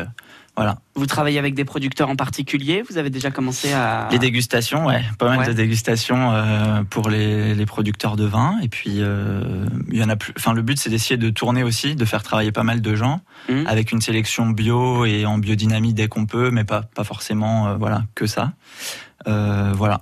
[0.60, 0.78] voilà.
[0.96, 2.84] Vous travaillez avec des producteurs en particulier?
[2.90, 4.10] Vous avez déjà commencé à...
[4.12, 5.48] Les dégustations, ouais, pas mal Ouais.
[5.48, 8.58] de dégustations euh, pour les, les producteurs de vin.
[8.62, 10.34] Et puis, euh, il y en a plus.
[10.38, 13.22] Enfin, le but, c'est d'essayer de tourner aussi, de faire travailler pas mal de gens
[13.48, 13.68] Mmh.
[13.68, 17.76] avec une sélection bio et en biodynamie dès qu'on peut, mais pas pas forcément, euh,
[17.80, 18.52] voilà, que ça.
[19.26, 20.02] Voilà.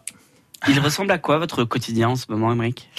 [0.68, 2.90] Il ressemble à quoi votre quotidien en ce moment, Emeric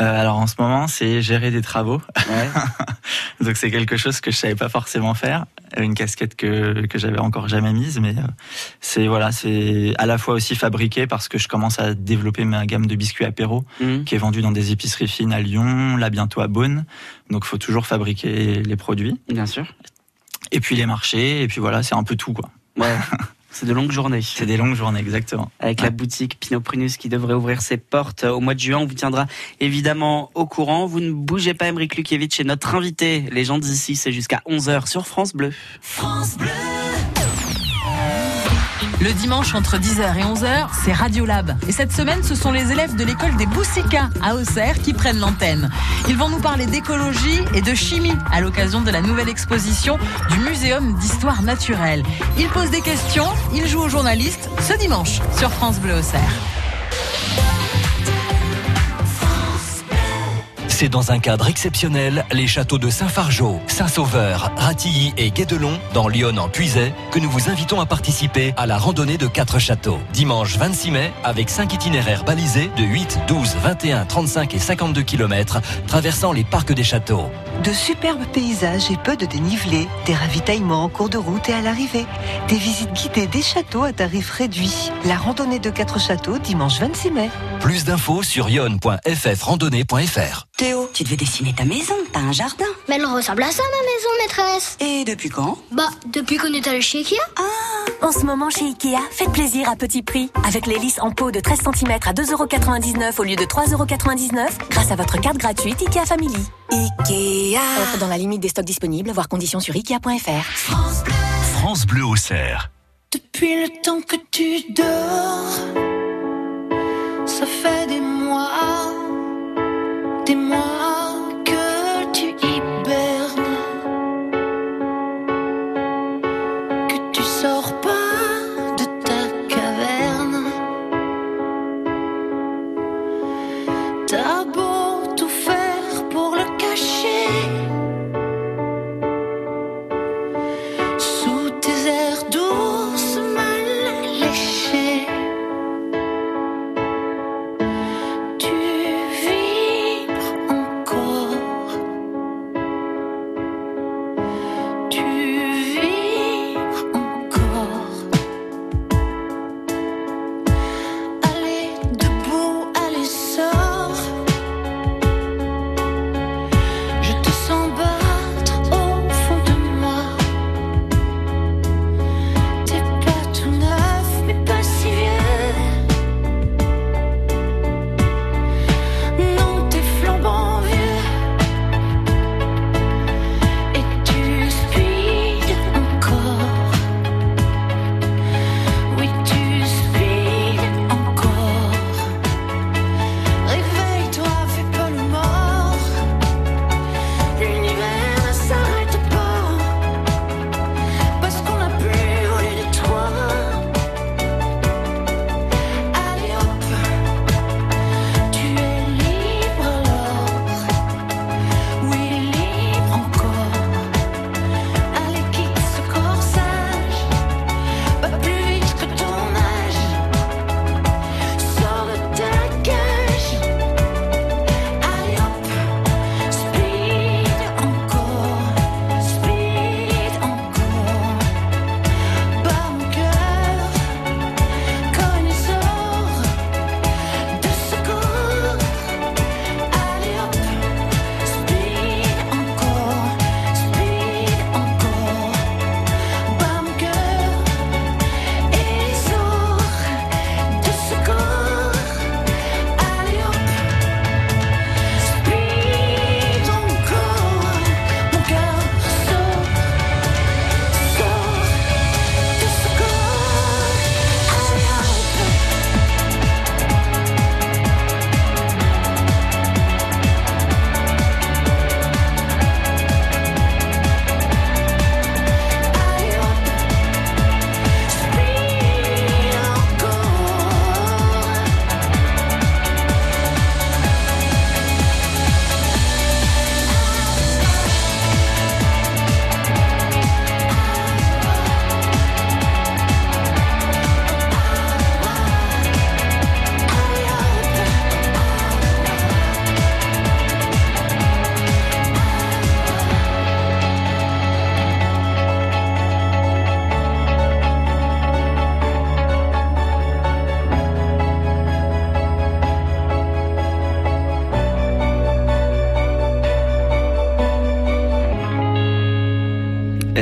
[0.00, 2.00] Euh, alors en ce moment, c'est gérer des travaux.
[3.40, 7.18] Donc c'est quelque chose que je savais pas forcément faire, une casquette que que j'avais
[7.18, 8.22] encore jamais mise, mais euh,
[8.80, 12.66] c'est voilà, c'est à la fois aussi fabriqué parce que je commence à développer ma
[12.66, 14.04] gamme de biscuits apéro Mhm.
[14.04, 16.84] qui est vendue dans des épiceries fines à Lyon, là bientôt à Beaune.
[17.30, 19.20] Donc faut toujours fabriquer les produits.
[19.28, 19.66] Bien sûr.
[20.52, 22.50] Et puis les marchés, et puis voilà, c'est un peu tout quoi.
[22.76, 22.96] Ouais.
[23.58, 24.22] C'est de longues journées.
[24.22, 25.50] C'est des longues journées, exactement.
[25.58, 28.78] Avec la boutique Pinot Prunus qui devrait ouvrir ses portes au mois de juin.
[28.78, 29.26] On vous tiendra
[29.58, 30.86] évidemment au courant.
[30.86, 33.24] Vous ne bougez pas, Emeric Lukevich est notre invité.
[33.32, 35.52] Les gens d'ici, c'est jusqu'à 11h sur France Bleu.
[39.00, 41.56] Le dimanche entre 10h et 11h, c'est Radiolab.
[41.68, 45.20] Et cette semaine, ce sont les élèves de l'école des Boussicas à Auxerre qui prennent
[45.20, 45.70] l'antenne.
[46.08, 49.98] Ils vont nous parler d'écologie et de chimie à l'occasion de la nouvelle exposition
[50.30, 52.02] du Muséum d'histoire naturelle.
[52.38, 56.57] Ils posent des questions, ils jouent aux journalistes ce dimanche sur France Bleu Auxerre.
[60.80, 66.36] C'est dans un cadre exceptionnel, les châteaux de Saint-Fargeau, Saint-Sauveur, Ratilly et Guédelon, dans Lyon
[66.38, 69.98] en Puisay, que nous vous invitons à participer à la randonnée de quatre châteaux.
[70.12, 75.60] Dimanche 26 mai, avec cinq itinéraires balisés de 8, 12, 21, 35 et 52 km,
[75.88, 77.28] traversant les parcs des châteaux.
[77.64, 81.60] De superbes paysages et peu de dénivelé, des ravitaillements en cours de route et à
[81.60, 82.06] l'arrivée,
[82.46, 84.92] des visites guidées des châteaux à tarif réduit.
[85.06, 87.30] La randonnée de quatre châteaux dimanche 26 mai.
[87.58, 90.47] Plus d'infos sur yon.ffrandonnée.fr.
[90.58, 92.64] Théo, tu devais dessiner ta maison, t'as un jardin.
[92.88, 94.76] Mais elle ressemble à ça, ma maison, maîtresse.
[94.80, 95.56] Et depuis quand?
[95.70, 97.14] Bah, depuis qu'on est allé chez Ikea.
[98.02, 100.32] En ce moment chez Ikea, faites plaisir à petit prix.
[100.44, 104.90] Avec les lisses en pot de 13 cm à 2,99€ au lieu de 3,99€ grâce
[104.90, 106.44] à votre carte gratuite Ikea Family.
[106.72, 107.60] Ikea.
[107.80, 110.44] Offre dans la limite des stocks disponibles, voire conditions sur Ikea.fr.
[111.60, 112.68] France Bleu au cerf.
[113.12, 115.54] Depuis le temps que tu dors,
[117.26, 118.17] ça fait des mois,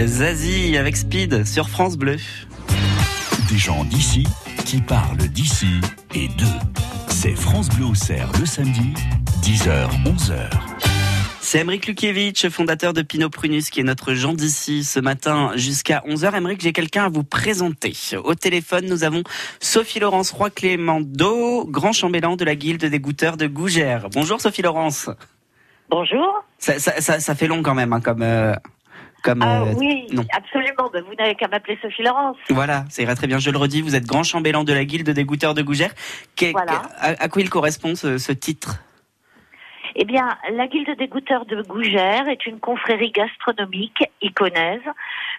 [0.06, 2.16] Zazie avec Speed sur France Bleu.
[3.50, 4.24] Des gens d'ici
[4.64, 5.80] qui parlent d'ici
[6.14, 6.44] et d'eux.
[7.08, 8.94] C'est France Bleu Auxerre le samedi,
[9.42, 10.48] 10h, 11h.
[11.40, 16.02] C'est Emeric Lukiewicz, fondateur de Pinot Prunus, qui est notre Jean d'ici ce matin jusqu'à
[16.06, 16.36] 11h.
[16.36, 17.92] Emeric, j'ai quelqu'un à vous présenter.
[18.22, 19.22] Au téléphone, nous avons
[19.60, 24.08] Sophie Laurence Roy Clémendo, grand chambellan de la Guilde des goûteurs de Gougères.
[24.10, 25.10] Bonjour Sophie Laurence.
[25.90, 26.44] Bonjour.
[26.58, 28.22] Ça, ça, ça, ça fait long quand même, hein, comme...
[28.22, 28.54] euh,
[29.26, 30.24] comme Ah euh, oui, non.
[30.32, 30.88] absolument.
[30.92, 32.36] Ben, vous n'avez qu'à m'appeler Sophie Laurence.
[32.48, 33.38] Voilà, ça ira très bien.
[33.40, 35.94] Je le redis, vous êtes grand chambellan de la Guilde des goûteurs de Gougères.
[36.52, 36.82] Voilà.
[37.00, 38.76] à, à quoi il correspond ce, ce titre?
[39.96, 44.82] Eh bien, la Guilde des goûteurs de Gougères est une confrérie gastronomique iconaise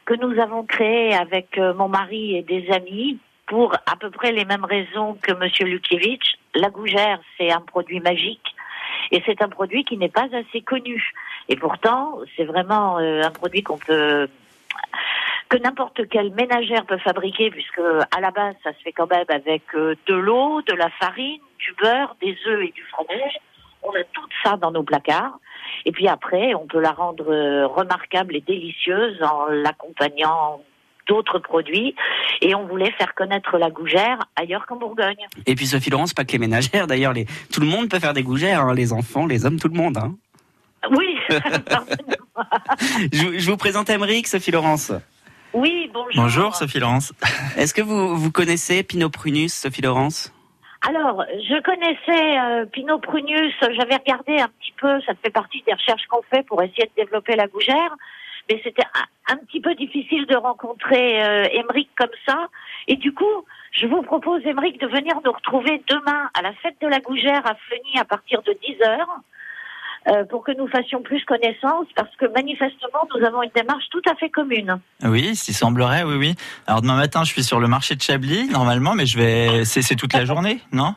[0.06, 4.32] que nous avons créée avec euh, mon mari et des amis pour à peu près
[4.34, 6.26] les mêmes raisons que Monsieur Lukiewicz.
[6.56, 8.56] La gougère, c'est un produit magique
[9.12, 11.12] et c'est un produit qui n'est pas assez connu.
[11.50, 14.28] Et pourtant, c'est vraiment euh, un produit qu'on peut
[15.50, 19.26] que n'importe quelle ménagère peut fabriquer, puisque à la base, ça se fait quand même
[19.30, 23.38] avec euh, de l'eau, de la farine, du beurre, des œufs et du fromage.
[23.82, 25.40] On a tout ça dans nos placards.
[25.86, 30.62] Et puis après, on peut la rendre euh, remarquable et délicieuse en l'accompagnant
[31.08, 31.96] d'autres produits.
[32.42, 35.26] Et on voulait faire connaître la gougère ailleurs qu'en Bourgogne.
[35.46, 37.26] Et puis Sophie Laurence, pas que les ménagères d'ailleurs, les...
[37.54, 39.98] tout le monde peut faire des gougères, hein, les enfants, les hommes, tout le monde.
[39.98, 40.14] hein.
[40.92, 41.17] Oui,
[43.14, 44.92] Je, vous- je vous présente Emeric, Sophie Laurence.
[45.54, 46.24] oui, bonjour.
[46.24, 47.14] Bonjour Sophie Laurence.
[47.58, 50.34] Est-ce que vous, vous connaissez Pinot Prunus, Sophie Laurence?
[50.88, 55.74] Alors, je connaissais euh, Pinot Prunus, j'avais regardé un petit peu, ça fait partie des
[55.74, 57.96] recherches qu'on fait pour essayer de développer la gougère,
[58.50, 62.48] mais c'était un, un petit peu difficile de rencontrer euh, Émeric comme ça.
[62.88, 63.26] Et du coup,
[63.72, 67.46] je vous propose, Émeric, de venir nous retrouver demain à la fête de la gougère
[67.46, 69.10] à Fleuny à partir de 10 heures.
[70.08, 74.02] Euh, pour que nous fassions plus connaissance, parce que manifestement, nous avons une démarche tout
[74.10, 74.80] à fait commune.
[75.04, 76.36] Oui, s'il semblerait, oui, oui.
[76.66, 79.66] Alors demain matin, je suis sur le marché de Chablis, normalement, mais je vais.
[79.66, 80.96] C'est toute la journée, non?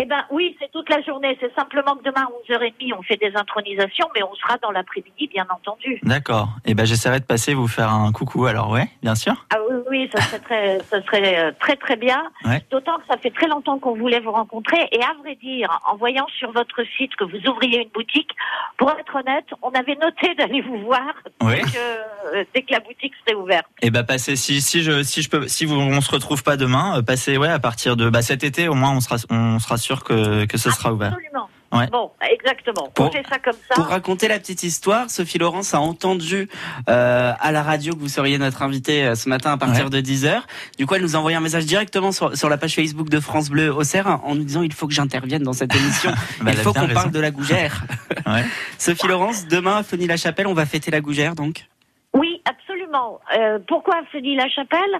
[0.00, 1.36] Eh ben oui, c'est toute la journée.
[1.40, 5.28] C'est simplement que demain à 11h30, on fait des intronisations, mais on sera dans l'après-midi,
[5.32, 6.00] bien entendu.
[6.02, 6.48] D'accord.
[6.64, 8.46] Et ben j'essaierai de passer vous faire un coucou.
[8.46, 9.46] Alors ouais, bien sûr.
[9.54, 12.22] Ah oui, oui, ça serait très, ça serait euh, très très bien.
[12.44, 12.62] Ouais.
[12.70, 14.88] D'autant que ça fait très longtemps qu'on voulait vous rencontrer.
[14.92, 18.30] Et à vrai dire, en voyant sur votre site que vous ouvriez une boutique,
[18.78, 21.54] pour être honnête, on avait noté d'aller vous voir Oui.
[21.56, 23.66] dès, que, euh, dès que la boutique serait ouverte.
[23.82, 26.56] Et ben passez si si je si je peux si vous on se retrouve pas
[26.56, 29.58] demain, euh, passez ouais à partir de bah cet été au moins on sera on
[29.58, 31.12] sera sûr que que ce sera ouvert.
[31.12, 31.48] Absolument.
[31.72, 31.88] Ouais.
[31.88, 32.84] Bon, exactement.
[32.86, 33.74] On Pour- fait ça comme ça.
[33.74, 36.48] Pour raconter la petite histoire, Sophie Laurence a entendu
[36.88, 39.90] euh, à la radio que vous seriez notre invité euh, ce matin à partir Ouais.
[39.90, 40.42] de 10h.
[40.78, 43.18] Du coup, elle nous a envoyé un message directement sur, sur la page Facebook de
[43.18, 46.12] France Bleu Auxerre en nous disant il faut que j'intervienne dans cette émission.
[46.42, 47.82] Bah, il faut qu'on parle de la gougère.
[48.26, 48.44] Ouais.
[48.78, 51.66] Sophie Laurence, demain à Fleuny-la-Chapelle, on va fêter la gougère donc?
[52.14, 53.18] Oui, absolument.
[53.36, 54.94] Euh, pourquoi Fleuny-la-Chapelle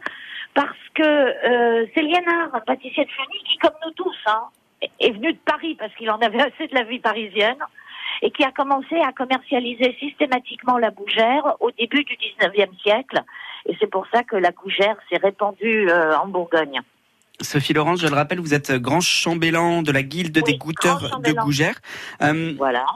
[0.55, 4.43] Parce que euh, c'est Liénard, un pâtissier de Fleuny, qui, comme nous tous, hein,
[5.01, 7.59] est venu de Paris parce qu'il en avait assez de la vie parisienne
[8.23, 13.23] et qui a commencé à commercialiser systématiquement la gougère au début du 19e siècle.
[13.67, 16.81] Et c'est pour ça que la gougère s'est répandue euh, en Bourgogne.
[17.41, 21.33] Sophie Laurence, je le rappelle, vous êtes grand chambellan de la Guilde des goûteurs de.
[21.33, 21.81] Gougère.
[22.23, 22.87] Euh, Voilà.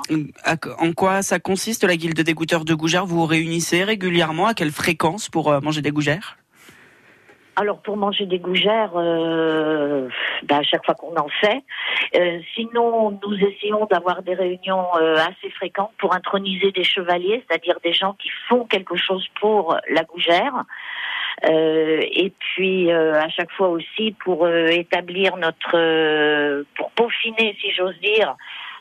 [0.79, 3.05] en quoi ça consiste la Guilde des goûteurs de Gougère?
[3.05, 4.47] Vous vous réunissez régulièrement?
[4.47, 6.39] À quelle fréquence pour euh, manger des gougères?
[7.61, 10.09] Alors pour manger des gougères, euh,
[10.45, 11.65] bah, à chaque fois qu'on en fait.
[12.15, 17.81] Euh, sinon, nous essayons d'avoir des réunions euh, assez fréquentes pour introniser des chevaliers, c'est-à-dire
[17.83, 20.55] des gens qui font quelque chose pour la gougère.
[21.51, 28.37] Euh, et puis à chaque fois aussi pour établir notre, pour peaufiner, si j'ose dire,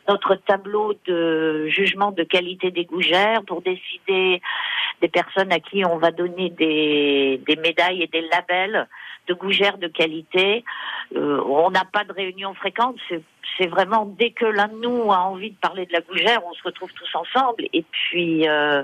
[0.08, 4.42] notre tableau de jugement de qualité des gougères, pour décider
[5.02, 8.88] des personnes à qui on va donner des, médailles et des labels
[9.28, 10.64] de gougères de qualité.
[11.16, 13.22] Euh, on n'a pas de réunions fréquentes, c'est
[13.58, 16.54] c'est vraiment dès que l'un de nous a envie de parler de la gougère, on
[16.54, 17.66] se retrouve tous ensemble.
[17.74, 18.84] Et puis euh,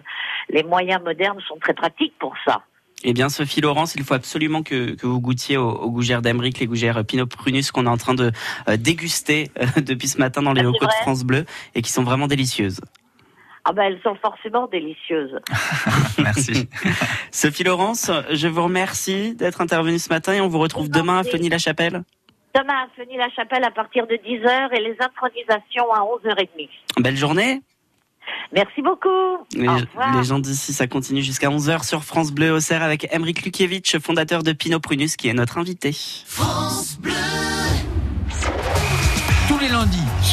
[0.49, 2.63] les moyens modernes sont très pratiques pour ça.
[3.05, 6.59] Eh bien, Sophie Laurence, il faut absolument que, que vous goûtiez aux, aux gougères d'Amérique,
[6.59, 8.31] les gougères euh, Pinot Prunus qu'on est en train de
[8.69, 11.45] euh, déguster euh, depuis ce matin dans les Ah, locaux de France Bleu
[11.75, 12.79] et qui sont vraiment délicieuses.
[13.65, 15.39] Ah ben elles sont forcément délicieuses.
[16.17, 16.67] Merci.
[17.31, 21.23] Sophie Laurence, je vous remercie d'être intervenue ce matin et on vous retrouve demain à
[21.23, 22.03] Fleuny-la-Chapelle.
[22.53, 26.69] Demain à Fleuny-la-Chapelle à partir de 10h et les intronisations à 11h30.
[26.99, 27.61] Belle journée.
[28.53, 29.07] Merci beaucoup.
[29.55, 33.97] Les, Au gens d'ici, ça continue jusqu'à 11h sur France Bleu Auxerre avec Emeric Lukiewicz,
[33.99, 35.91] fondateur de Pinot Prunus, qui est notre invité.
[36.25, 37.13] France Bleu.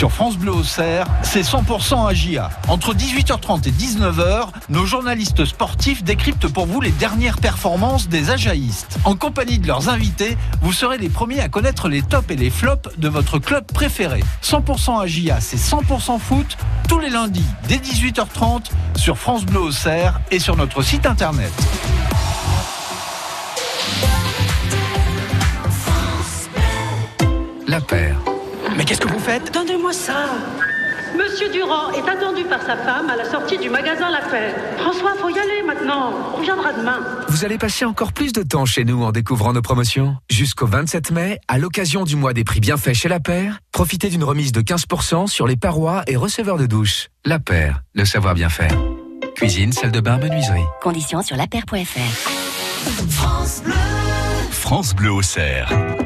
[0.01, 2.49] Sur France Bleu Auxerre, c'est 100% AGIA.
[2.69, 8.99] Entre 18h30 et 19h, nos journalistes sportifs décryptent pour vous les dernières performances des ajaïstes.
[9.05, 12.49] En compagnie de leurs invités, vous serez les premiers à connaître les tops et les
[12.49, 14.25] flops de votre club préféré.
[14.43, 16.57] 100% AGIA, c'est 100% foot,
[16.89, 21.53] tous les lundis dès 18h30 sur France Bleu Auxerre et sur notre site internet.
[27.69, 28.17] La paire.
[28.77, 30.27] Mais qu'est-ce que vous faites Donnez-moi ça
[31.17, 34.55] Monsieur Durand est attendu par sa femme à la sortie du magasin La Paix.
[34.79, 36.13] François, faut y aller maintenant.
[36.37, 37.01] On viendra demain.
[37.29, 40.17] Vous allez passer encore plus de temps chez nous en découvrant nos promotions.
[40.31, 44.25] Jusqu'au 27 mai, à l'occasion du mois des prix bienfaits chez La Paire, profitez d'une
[44.25, 47.09] remise de 15% sur les parois et receveurs de douche.
[47.25, 48.73] La Paire, le savoir bien faire.
[49.35, 50.65] Cuisine, salle de bain, menuiserie.
[50.81, 52.31] Conditions sur lapaire.fr.
[53.11, 53.75] France Bleu.
[54.51, 55.69] France Bleu Auxerre.
[55.71, 56.00] Je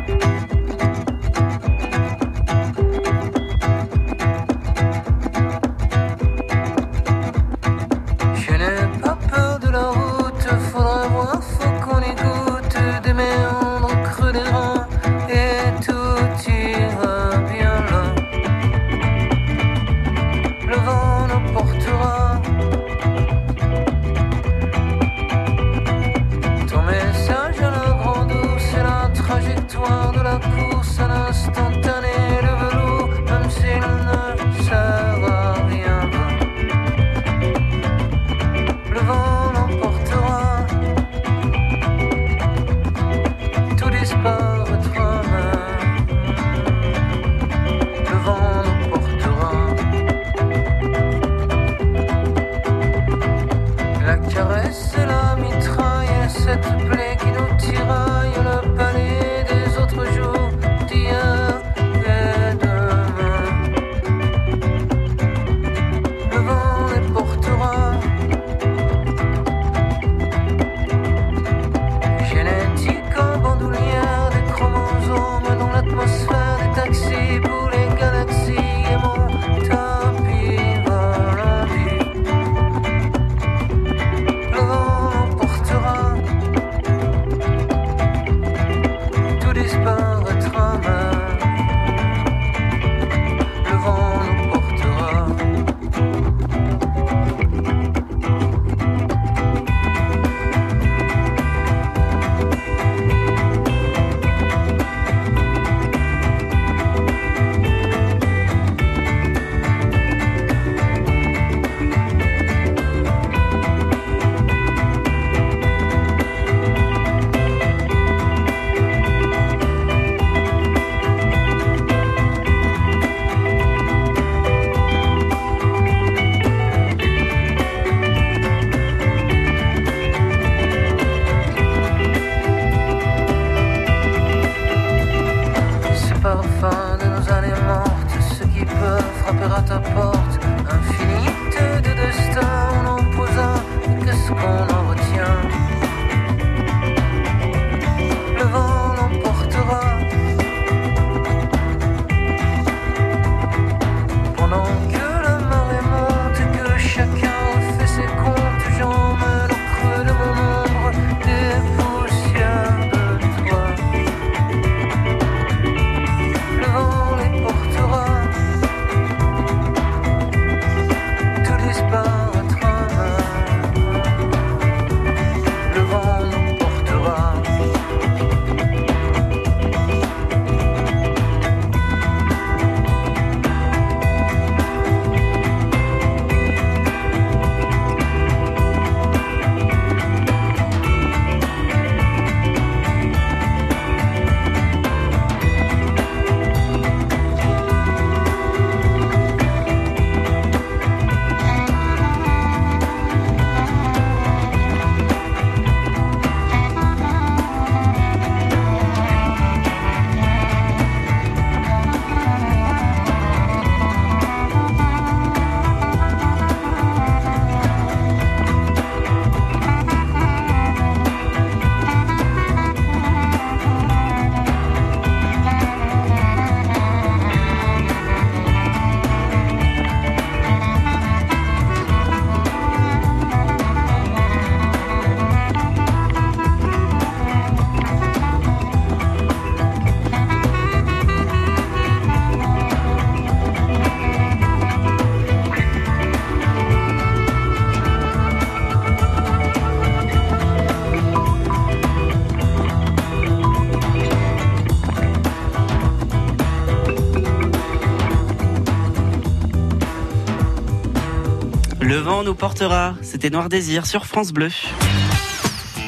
[262.24, 262.94] nous portera.
[263.02, 264.48] C'était Noir Désir sur France Bleu.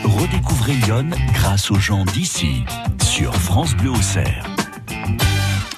[0.04, 2.64] Redécouvrez Lyon grâce aux gens d'ici
[3.02, 4.44] sur France Bleu Auxerre.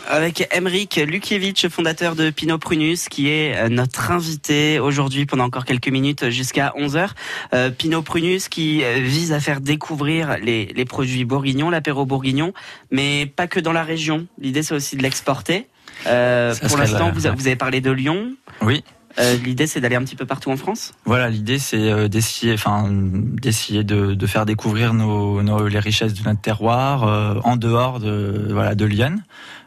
[0.08, 5.64] Avec Emeric Lukiewicz, fondateur de Pinot Prunus, qui est euh, notre invité aujourd'hui pendant encore
[5.64, 7.10] quelques minutes jusqu'à 11h.
[7.54, 12.52] Euh, Pinot Prunus qui euh, vise à faire découvrir les, les produits bourguignons, l'apéro bourguignon,
[12.90, 14.26] mais pas que dans la région.
[14.40, 15.68] L'idée c'est aussi de l'exporter.
[16.06, 18.32] Euh, pour l'instant, vous avez parlé de Lyon.
[18.62, 18.84] Oui.
[19.18, 20.92] Euh, L'idée c'est d'aller un petit peu partout en France?
[21.04, 26.14] Voilà, l'idée c'est euh, d'essayer, enfin, d'essayer de, de faire découvrir nos, nos- les richesses
[26.14, 29.16] de notre terroir euh, en dehors de voilà de Lyon.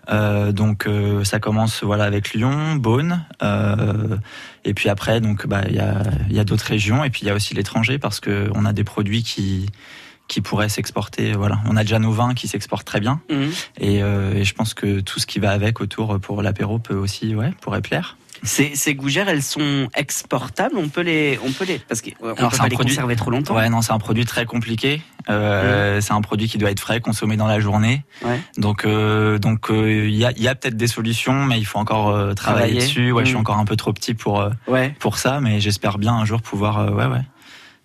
[0.10, 4.18] Euh, donc euh, ça commence voilà avec Lyon, Beaune, euh,
[4.66, 7.22] et puis après donc bah il y a il y a d'autres régions et puis
[7.22, 9.68] il y a aussi l'étranger parce que on a des produits qui
[10.28, 11.34] qui pourraient s'exporter.
[11.34, 13.52] Voilà, on a déjà nos vins qui s'exportent très bien Mhm.
[13.80, 17.36] et, et je pense que tout ce qui va avec autour pour l'apéro peut aussi
[17.36, 18.18] ouais pourrait plaire.
[18.44, 20.76] Ces, ces gougères, elles sont exportables.
[20.78, 23.56] On peut les, on peut les, parce qu'on peut pas les produit- conserver trop longtemps.
[23.56, 25.02] Ouais, non, c'est un produit très compliqué.
[25.30, 28.04] Euh, C'est un produit qui doit être frais, consommé dans la journée.
[28.26, 28.40] Ouais.
[28.58, 31.66] Donc, euh, donc, euh, il y a, il y a peut-être des solutions, mais il
[31.66, 32.74] faut encore travailler, Travailler.
[32.80, 33.12] dessus.
[33.12, 33.42] Ouais, je suis Mm.
[33.42, 34.96] encore un peu trop petit pour Ouais.
[35.00, 37.22] pour ça, mais j'espère bien un jour pouvoir, ouais, ouais,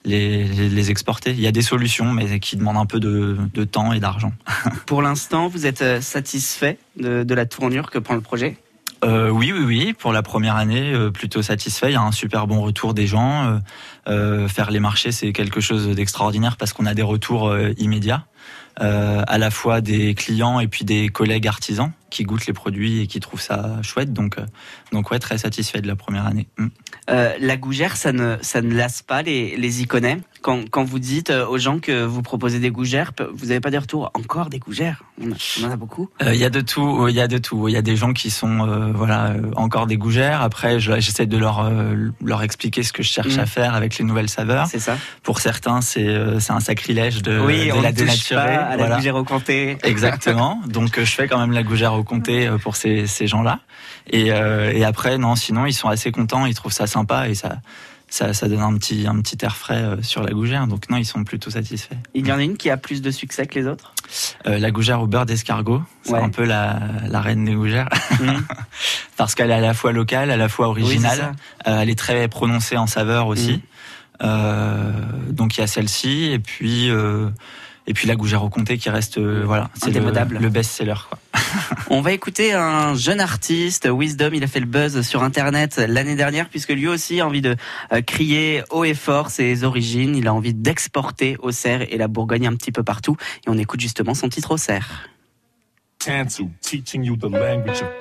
[0.07, 1.33] les, les, les exporter.
[1.33, 4.33] Il y a des solutions, mais qui demandent un peu de, de temps et d'argent.
[4.87, 8.57] Pour l'instant, vous êtes satisfait de, de la tournure que prend le projet?
[9.05, 9.92] Euh, oui, oui, oui.
[9.92, 11.90] Pour la première année, euh, plutôt satisfait.
[11.90, 13.61] Il y a un super bon retour des gens.
[14.09, 18.24] Euh, faire les marchés, c'est quelque chose d'extraordinaire parce qu'on a des retours immédiats,
[18.76, 23.07] à la fois des clients et puis des collègues artisans qui goûtent les produits et
[23.07, 24.12] qui trouvent ça chouette.
[24.12, 24.47] Donc, euh,
[24.93, 26.47] donc ouais, très satisfait de la première année.
[26.59, 26.67] Mm.
[27.11, 30.19] Euh, La gougère, ça ne, ça ne lasse pas les, les iconais.
[30.43, 33.71] Quand, quand vous dites euh, aux gens que vous proposez des gougères, vous n'avez pas
[33.71, 35.31] des retours encore des gougères on,
[35.67, 36.09] en a beaucoup.
[36.23, 37.69] Euh, Il y a de tout, il y a de tout.
[37.69, 40.41] Il y a des gens qui sont euh, voilà euh, encore des gougères.
[40.43, 43.41] Après, je- j'essaie de leur euh, leur expliquer ce que je cherche Mm.
[43.41, 44.67] à faire avec les nouvelles saveurs.
[44.69, 44.97] C'est ça.
[45.23, 48.37] Pour certains, c'est euh, c'est un sacrilège de, oui, de on la dénaturer.
[48.45, 48.97] pas à la Voilà.
[48.97, 49.79] gougère au comté.
[49.83, 50.61] Exactement.
[50.67, 53.61] Donc euh, je fais quand même la gougère au comté euh, pour ces, ces gens-là.
[54.09, 57.35] Et, euh, et après, non, sinon ils sont assez contents, ils trouvent ça sympa et
[57.35, 57.57] ça,
[58.09, 60.67] ça, ça donne un petit, un petit air frais euh, sur la gougère.
[60.69, 61.97] Donc non, ils sont plutôt satisfaits.
[62.15, 63.93] Il y en a une qui a plus de succès que les autres?
[64.47, 66.21] Euh, la gougère au beurre d'escargot, c'est Ouais.
[66.21, 66.79] un peu la,
[67.09, 67.89] la reine des gougères.
[69.17, 71.33] Parce qu'elle est à la fois locale, à la fois Oui, originale.
[71.67, 73.53] Euh, elle est très prononcée en saveur aussi.
[73.53, 73.61] Mhm.
[74.23, 74.93] Euh,
[75.31, 76.89] donc il y a celle-ci et puis
[77.87, 81.18] et puis la gougère au comté qui reste euh, voilà c'est le, le best-seller quoi.
[81.91, 84.30] On va écouter un jeune artiste, Wisdom.
[84.32, 87.57] Il a fait le buzz sur Internet l'année dernière puisque lui aussi a envie de
[87.93, 90.16] euh, crier haut et fort ses origines.
[90.16, 93.16] Il a envie d'exporter Auxerre et la Bourgogne un petit peu partout.
[93.47, 95.09] Et on écoute justement son titre Auxerre.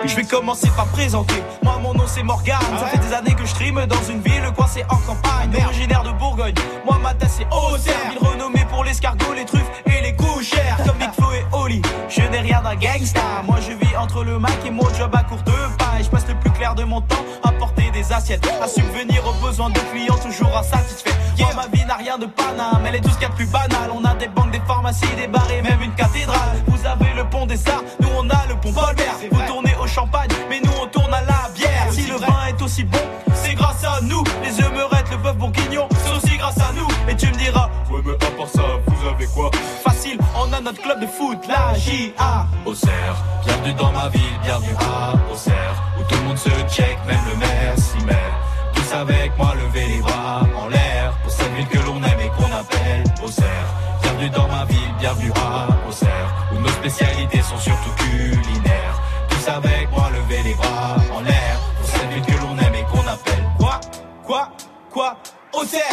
[0.06, 1.42] Je vais commencer par présenter.
[1.64, 2.60] Moi, mon nom c'est Morgane.
[2.80, 5.52] Ça fait des années que je stream dans une ville coincée en campagne.
[5.66, 6.54] Originaire de Bourgogne.
[6.86, 7.96] Moi, ma tasse c'est Auxerre.
[8.12, 10.78] Ville renommée pour l'escargot, les truffes et les couchères.
[10.86, 11.82] Comme Big Flo et Oli.
[12.10, 13.22] Je n'ai rien d'un gangsta.
[13.44, 15.50] Moi, je vis entre le Mac et mon job à courte
[15.96, 16.04] paille.
[16.04, 18.48] Je passe le plus clair de mon temps à porter des assiettes.
[18.62, 21.16] À subvenir aux besoins de clients toujours insatisfaits.
[21.40, 22.86] Moi, ma vie n'a rien de Paname.
[22.88, 23.92] Elle est tout ce qu'il y a de plus banal.
[23.94, 26.64] On a des banques, des pharmacies, des bars et même une cathédrale.
[26.68, 27.84] Vous avez le pont des Arts.
[28.02, 29.16] Nous, on a le pont Paul-Bert.
[29.32, 31.88] Vous tournez au champagne, mais nous, on tourne à la bière.
[31.92, 33.00] Si le vin est aussi bon,
[33.34, 34.24] c'est grâce à nous.
[34.44, 36.88] Les humeurettes, le bœuf bourguignon, c'est aussi grâce à nous.
[37.10, 39.52] Et tu me diras, ouais, mais à part ça, vous avez quoi?
[39.84, 40.18] Facile,
[40.66, 42.48] notre club de foot, la JA.
[42.66, 47.20] Auxerre, bienvenue dans ma ville, bienvenue à Auxerre, où tout le monde se check, même
[47.32, 48.32] le maire s'y met.
[48.74, 52.30] Tous avec moi, levez les bras en l'air, pour cette ville que l'on aime et
[52.30, 53.68] qu'on appelle Auxerre.
[54.02, 59.00] Bienvenue dans ma ville, bienvenue à Auxerre, où nos spécialités sont surtout culinaires.
[59.30, 62.86] Tous avec moi, levez les bras en l'air, pour cette ville que l'on aime et
[62.86, 63.80] qu'on appelle Quoi
[64.24, 64.50] Quoi
[64.92, 65.16] Quoi?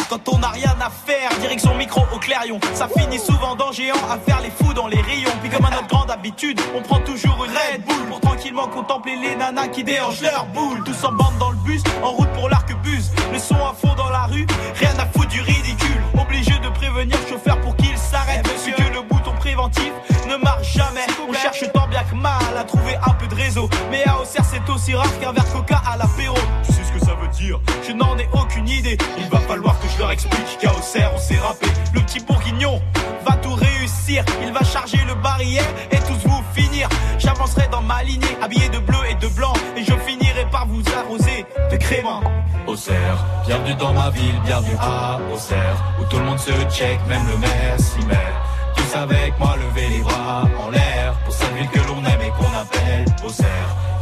[0.09, 2.59] Quand on n'a rien à faire, direction micro au clairion.
[2.73, 5.31] Ça finit souvent dans géant à faire les fous dans les rayons.
[5.41, 9.15] Puis comme à notre grande habitude, on prend toujours une Red Bull pour tranquillement contempler
[9.15, 10.83] les nanas qui déhanchent leur boule.
[10.83, 13.11] Tous en bande dans le bus, en route pour l'arquebuse.
[13.31, 14.45] Le son à fond dans la rue,
[14.75, 16.01] rien à foutre du ridicule.
[16.19, 18.45] Obligé de prévenir le chauffeur pour qu'il s'arrête.
[20.27, 21.05] Ne marche jamais.
[21.27, 23.69] On cherche tant bien que mal à trouver un peu de réseau.
[23.91, 26.35] Mais à Auxerre, c'est aussi rare qu'un verre coca à l'apéro.
[26.65, 27.59] Tu sais ce que ça veut dire?
[27.87, 28.97] Je n'en ai aucune idée.
[29.17, 31.67] Il va falloir que je leur explique qu'à Auxerre, on s'est rappé.
[31.93, 32.81] Le petit bourguignon
[33.25, 34.23] va tout réussir.
[34.41, 36.87] Il va charger le barillet et tous vous finir.
[37.17, 39.53] J'avancerai dans ma lignée, habillé de bleu et de blanc.
[39.75, 42.21] Et je finirai par vous arroser de crément.
[42.67, 47.27] Auxerre, bienvenue dans ma ville, bienvenue à Auxerre, où tout le monde se check, même
[47.27, 48.31] le maire s'y met.
[48.93, 52.29] Tous avec moi, levez les bras en l'air, pour cette ville que l'on aime et
[52.29, 53.47] qu'on appelle Auxerre.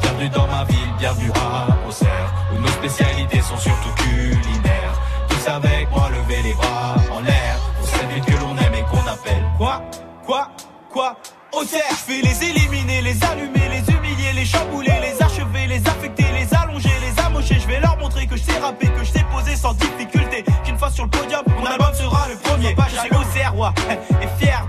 [0.02, 5.00] Bienvenue dans ma ville, bienvenue à Auxerre, où nos spécialités sont surtout culinaires.
[5.30, 7.56] Tous avec moi, levez les bras en l'air.
[7.78, 9.44] Pour cette ville que l'on aime et qu'on appelle.
[9.58, 9.82] Quoi
[10.26, 10.50] Quoi
[10.90, 11.16] Quoi
[11.54, 16.26] Auxerre, je vais les éliminer, les allumer, les humilier, les chambouler, les achever, les affecter,
[16.34, 17.60] les allonger, les amocher.
[17.60, 20.44] Je vais leur montrer que je sais rapper, que je sais poser sans difficulté.
[20.64, 22.76] Qu'une fois sur le podium, mon album sera le premier.
[22.90, 24.68] Je suis Auxerrois et fier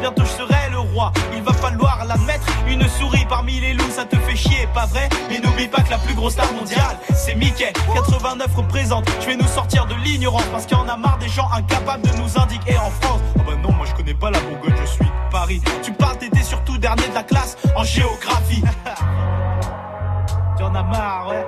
[0.00, 1.12] Bientôt je serai le roi.
[1.34, 2.46] Il va falloir l'admettre.
[2.68, 5.08] Une souris parmi les loups, ça te fait chier, pas vrai?
[5.28, 7.72] Mais n'oublie pas que la plus grosse star mondiale, c'est Mickey.
[7.94, 9.08] 89 représente.
[9.20, 12.02] Je vais nous sortir de l'ignorance parce qu'il y en a marre des gens incapables
[12.02, 13.20] de nous indiquer en France.
[13.36, 15.60] Oh bah non, moi je connais pas la Bourgogne, je suis Paris.
[15.82, 18.62] Tu parles, t'étais surtout dernier de la classe en géographie.
[20.56, 21.46] tu en as marre, ouais.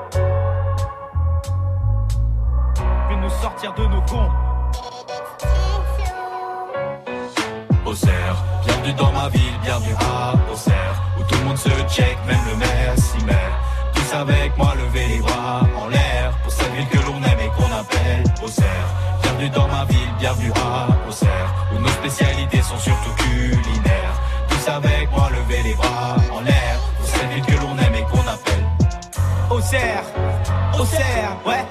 [3.08, 4.30] Je vais nous sortir de nos cons.
[7.88, 8.36] Auxerre,
[8.66, 12.56] bienvenue dans ma ville, bienvenue à Auxerre, où tout le monde se check, même le
[12.56, 13.32] maire s'y met.
[13.94, 17.48] Tous avec moi, levez les bras en l'air, pour cette ville que l'on aime et
[17.56, 18.88] qu'on appelle Auxerre.
[19.22, 24.20] Bienvenue dans ma ville, bienvenue à Auxerre, où nos spécialités sont surtout culinaires.
[24.50, 28.02] Tous avec moi, levez les bras en l'air, pour cette ville que l'on aime et
[28.02, 28.66] qu'on appelle
[29.48, 30.02] Auxerre,
[30.78, 31.64] Auxerre, ouais.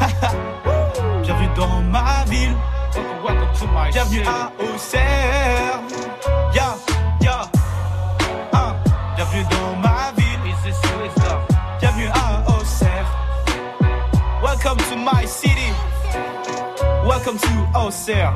[1.24, 2.54] Bienvenue dans ma ville.
[3.92, 5.63] Bienvenue à Auxerre.
[17.24, 18.34] Welcome to Auxerre.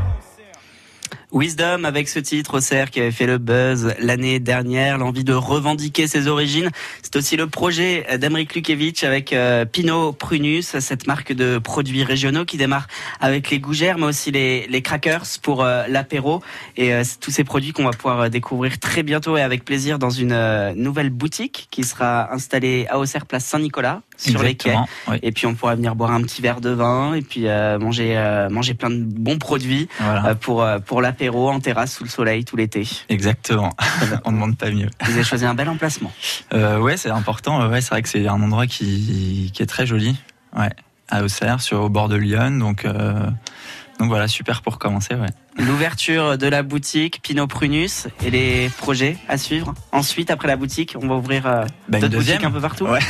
[1.30, 6.06] Wisdom avec ce titre Auxerre qui avait fait le buzz l'année dernière, l'envie de revendiquer
[6.06, 6.70] ses origines.
[7.02, 12.46] C'est aussi le projet d'Amrik Lukevich avec euh, Pinot Prunus, cette marque de produits régionaux
[12.46, 12.86] qui démarre
[13.20, 16.42] avec les gougères mais aussi les, les crackers pour euh, l'apéro.
[16.78, 20.08] Et euh, tous ces produits qu'on va pouvoir découvrir très bientôt et avec plaisir dans
[20.08, 24.74] une nouvelle boutique qui sera installée à Auxerre, place Saint-Nicolas, sur les quais.
[25.08, 25.16] Oui.
[25.22, 28.16] Et puis on pourra venir boire un petit verre de vin et puis euh, manger,
[28.18, 30.26] euh, manger plein de bons produits Voilà.
[30.26, 32.86] euh, pour, pour l'apéro en terrasse sous le soleil tout l'été.
[33.08, 33.70] Exactement.
[34.24, 34.88] On ne demande pas mieux.
[35.04, 36.12] Vous avez choisi un bel emplacement.
[36.52, 37.68] Ouais, c'est important.
[37.68, 40.16] Ouais, c'est vrai que c'est un endroit qui, qui est très joli.
[40.56, 40.70] Ouais,
[41.08, 42.58] à Auxerre, sur au bord de Lyon.
[42.58, 45.14] Donc, donc voilà, super pour commencer.
[45.14, 45.28] Ouais.
[45.58, 49.74] L'ouverture de la boutique Pinot Prunus et les projets à suivre.
[49.92, 52.36] Ensuite, après la boutique, on va ouvrir euh, une d'autres deuxième.
[52.38, 52.84] boutiques un peu partout.
[52.86, 53.00] Ouais.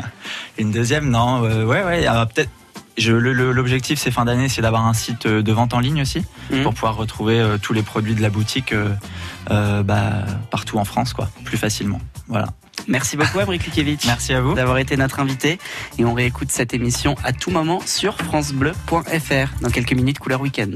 [0.58, 2.06] Une deuxième, non, euh, ouais, ouais.
[2.06, 2.50] alors Peut-être.
[2.96, 5.78] Je, le- le- l'objectif, c'est fin d'année, c'est d'avoir un site euh, de vente en
[5.78, 6.64] ligne aussi, Mhm.
[6.64, 8.88] pour pouvoir retrouver euh, tous les produits de la boutique euh,
[9.52, 12.00] euh, bah, partout en France, quoi, plus facilement.
[12.26, 12.46] Voilà.
[12.88, 14.04] Merci beaucoup, Lukevich.
[14.06, 14.54] Merci à vous.
[14.54, 15.60] D'avoir été notre invité.
[15.98, 19.60] Et on réécoute cette émission à tout moment sur FranceBleu.fr.
[19.62, 20.70] Dans quelques minutes, couleur week-end.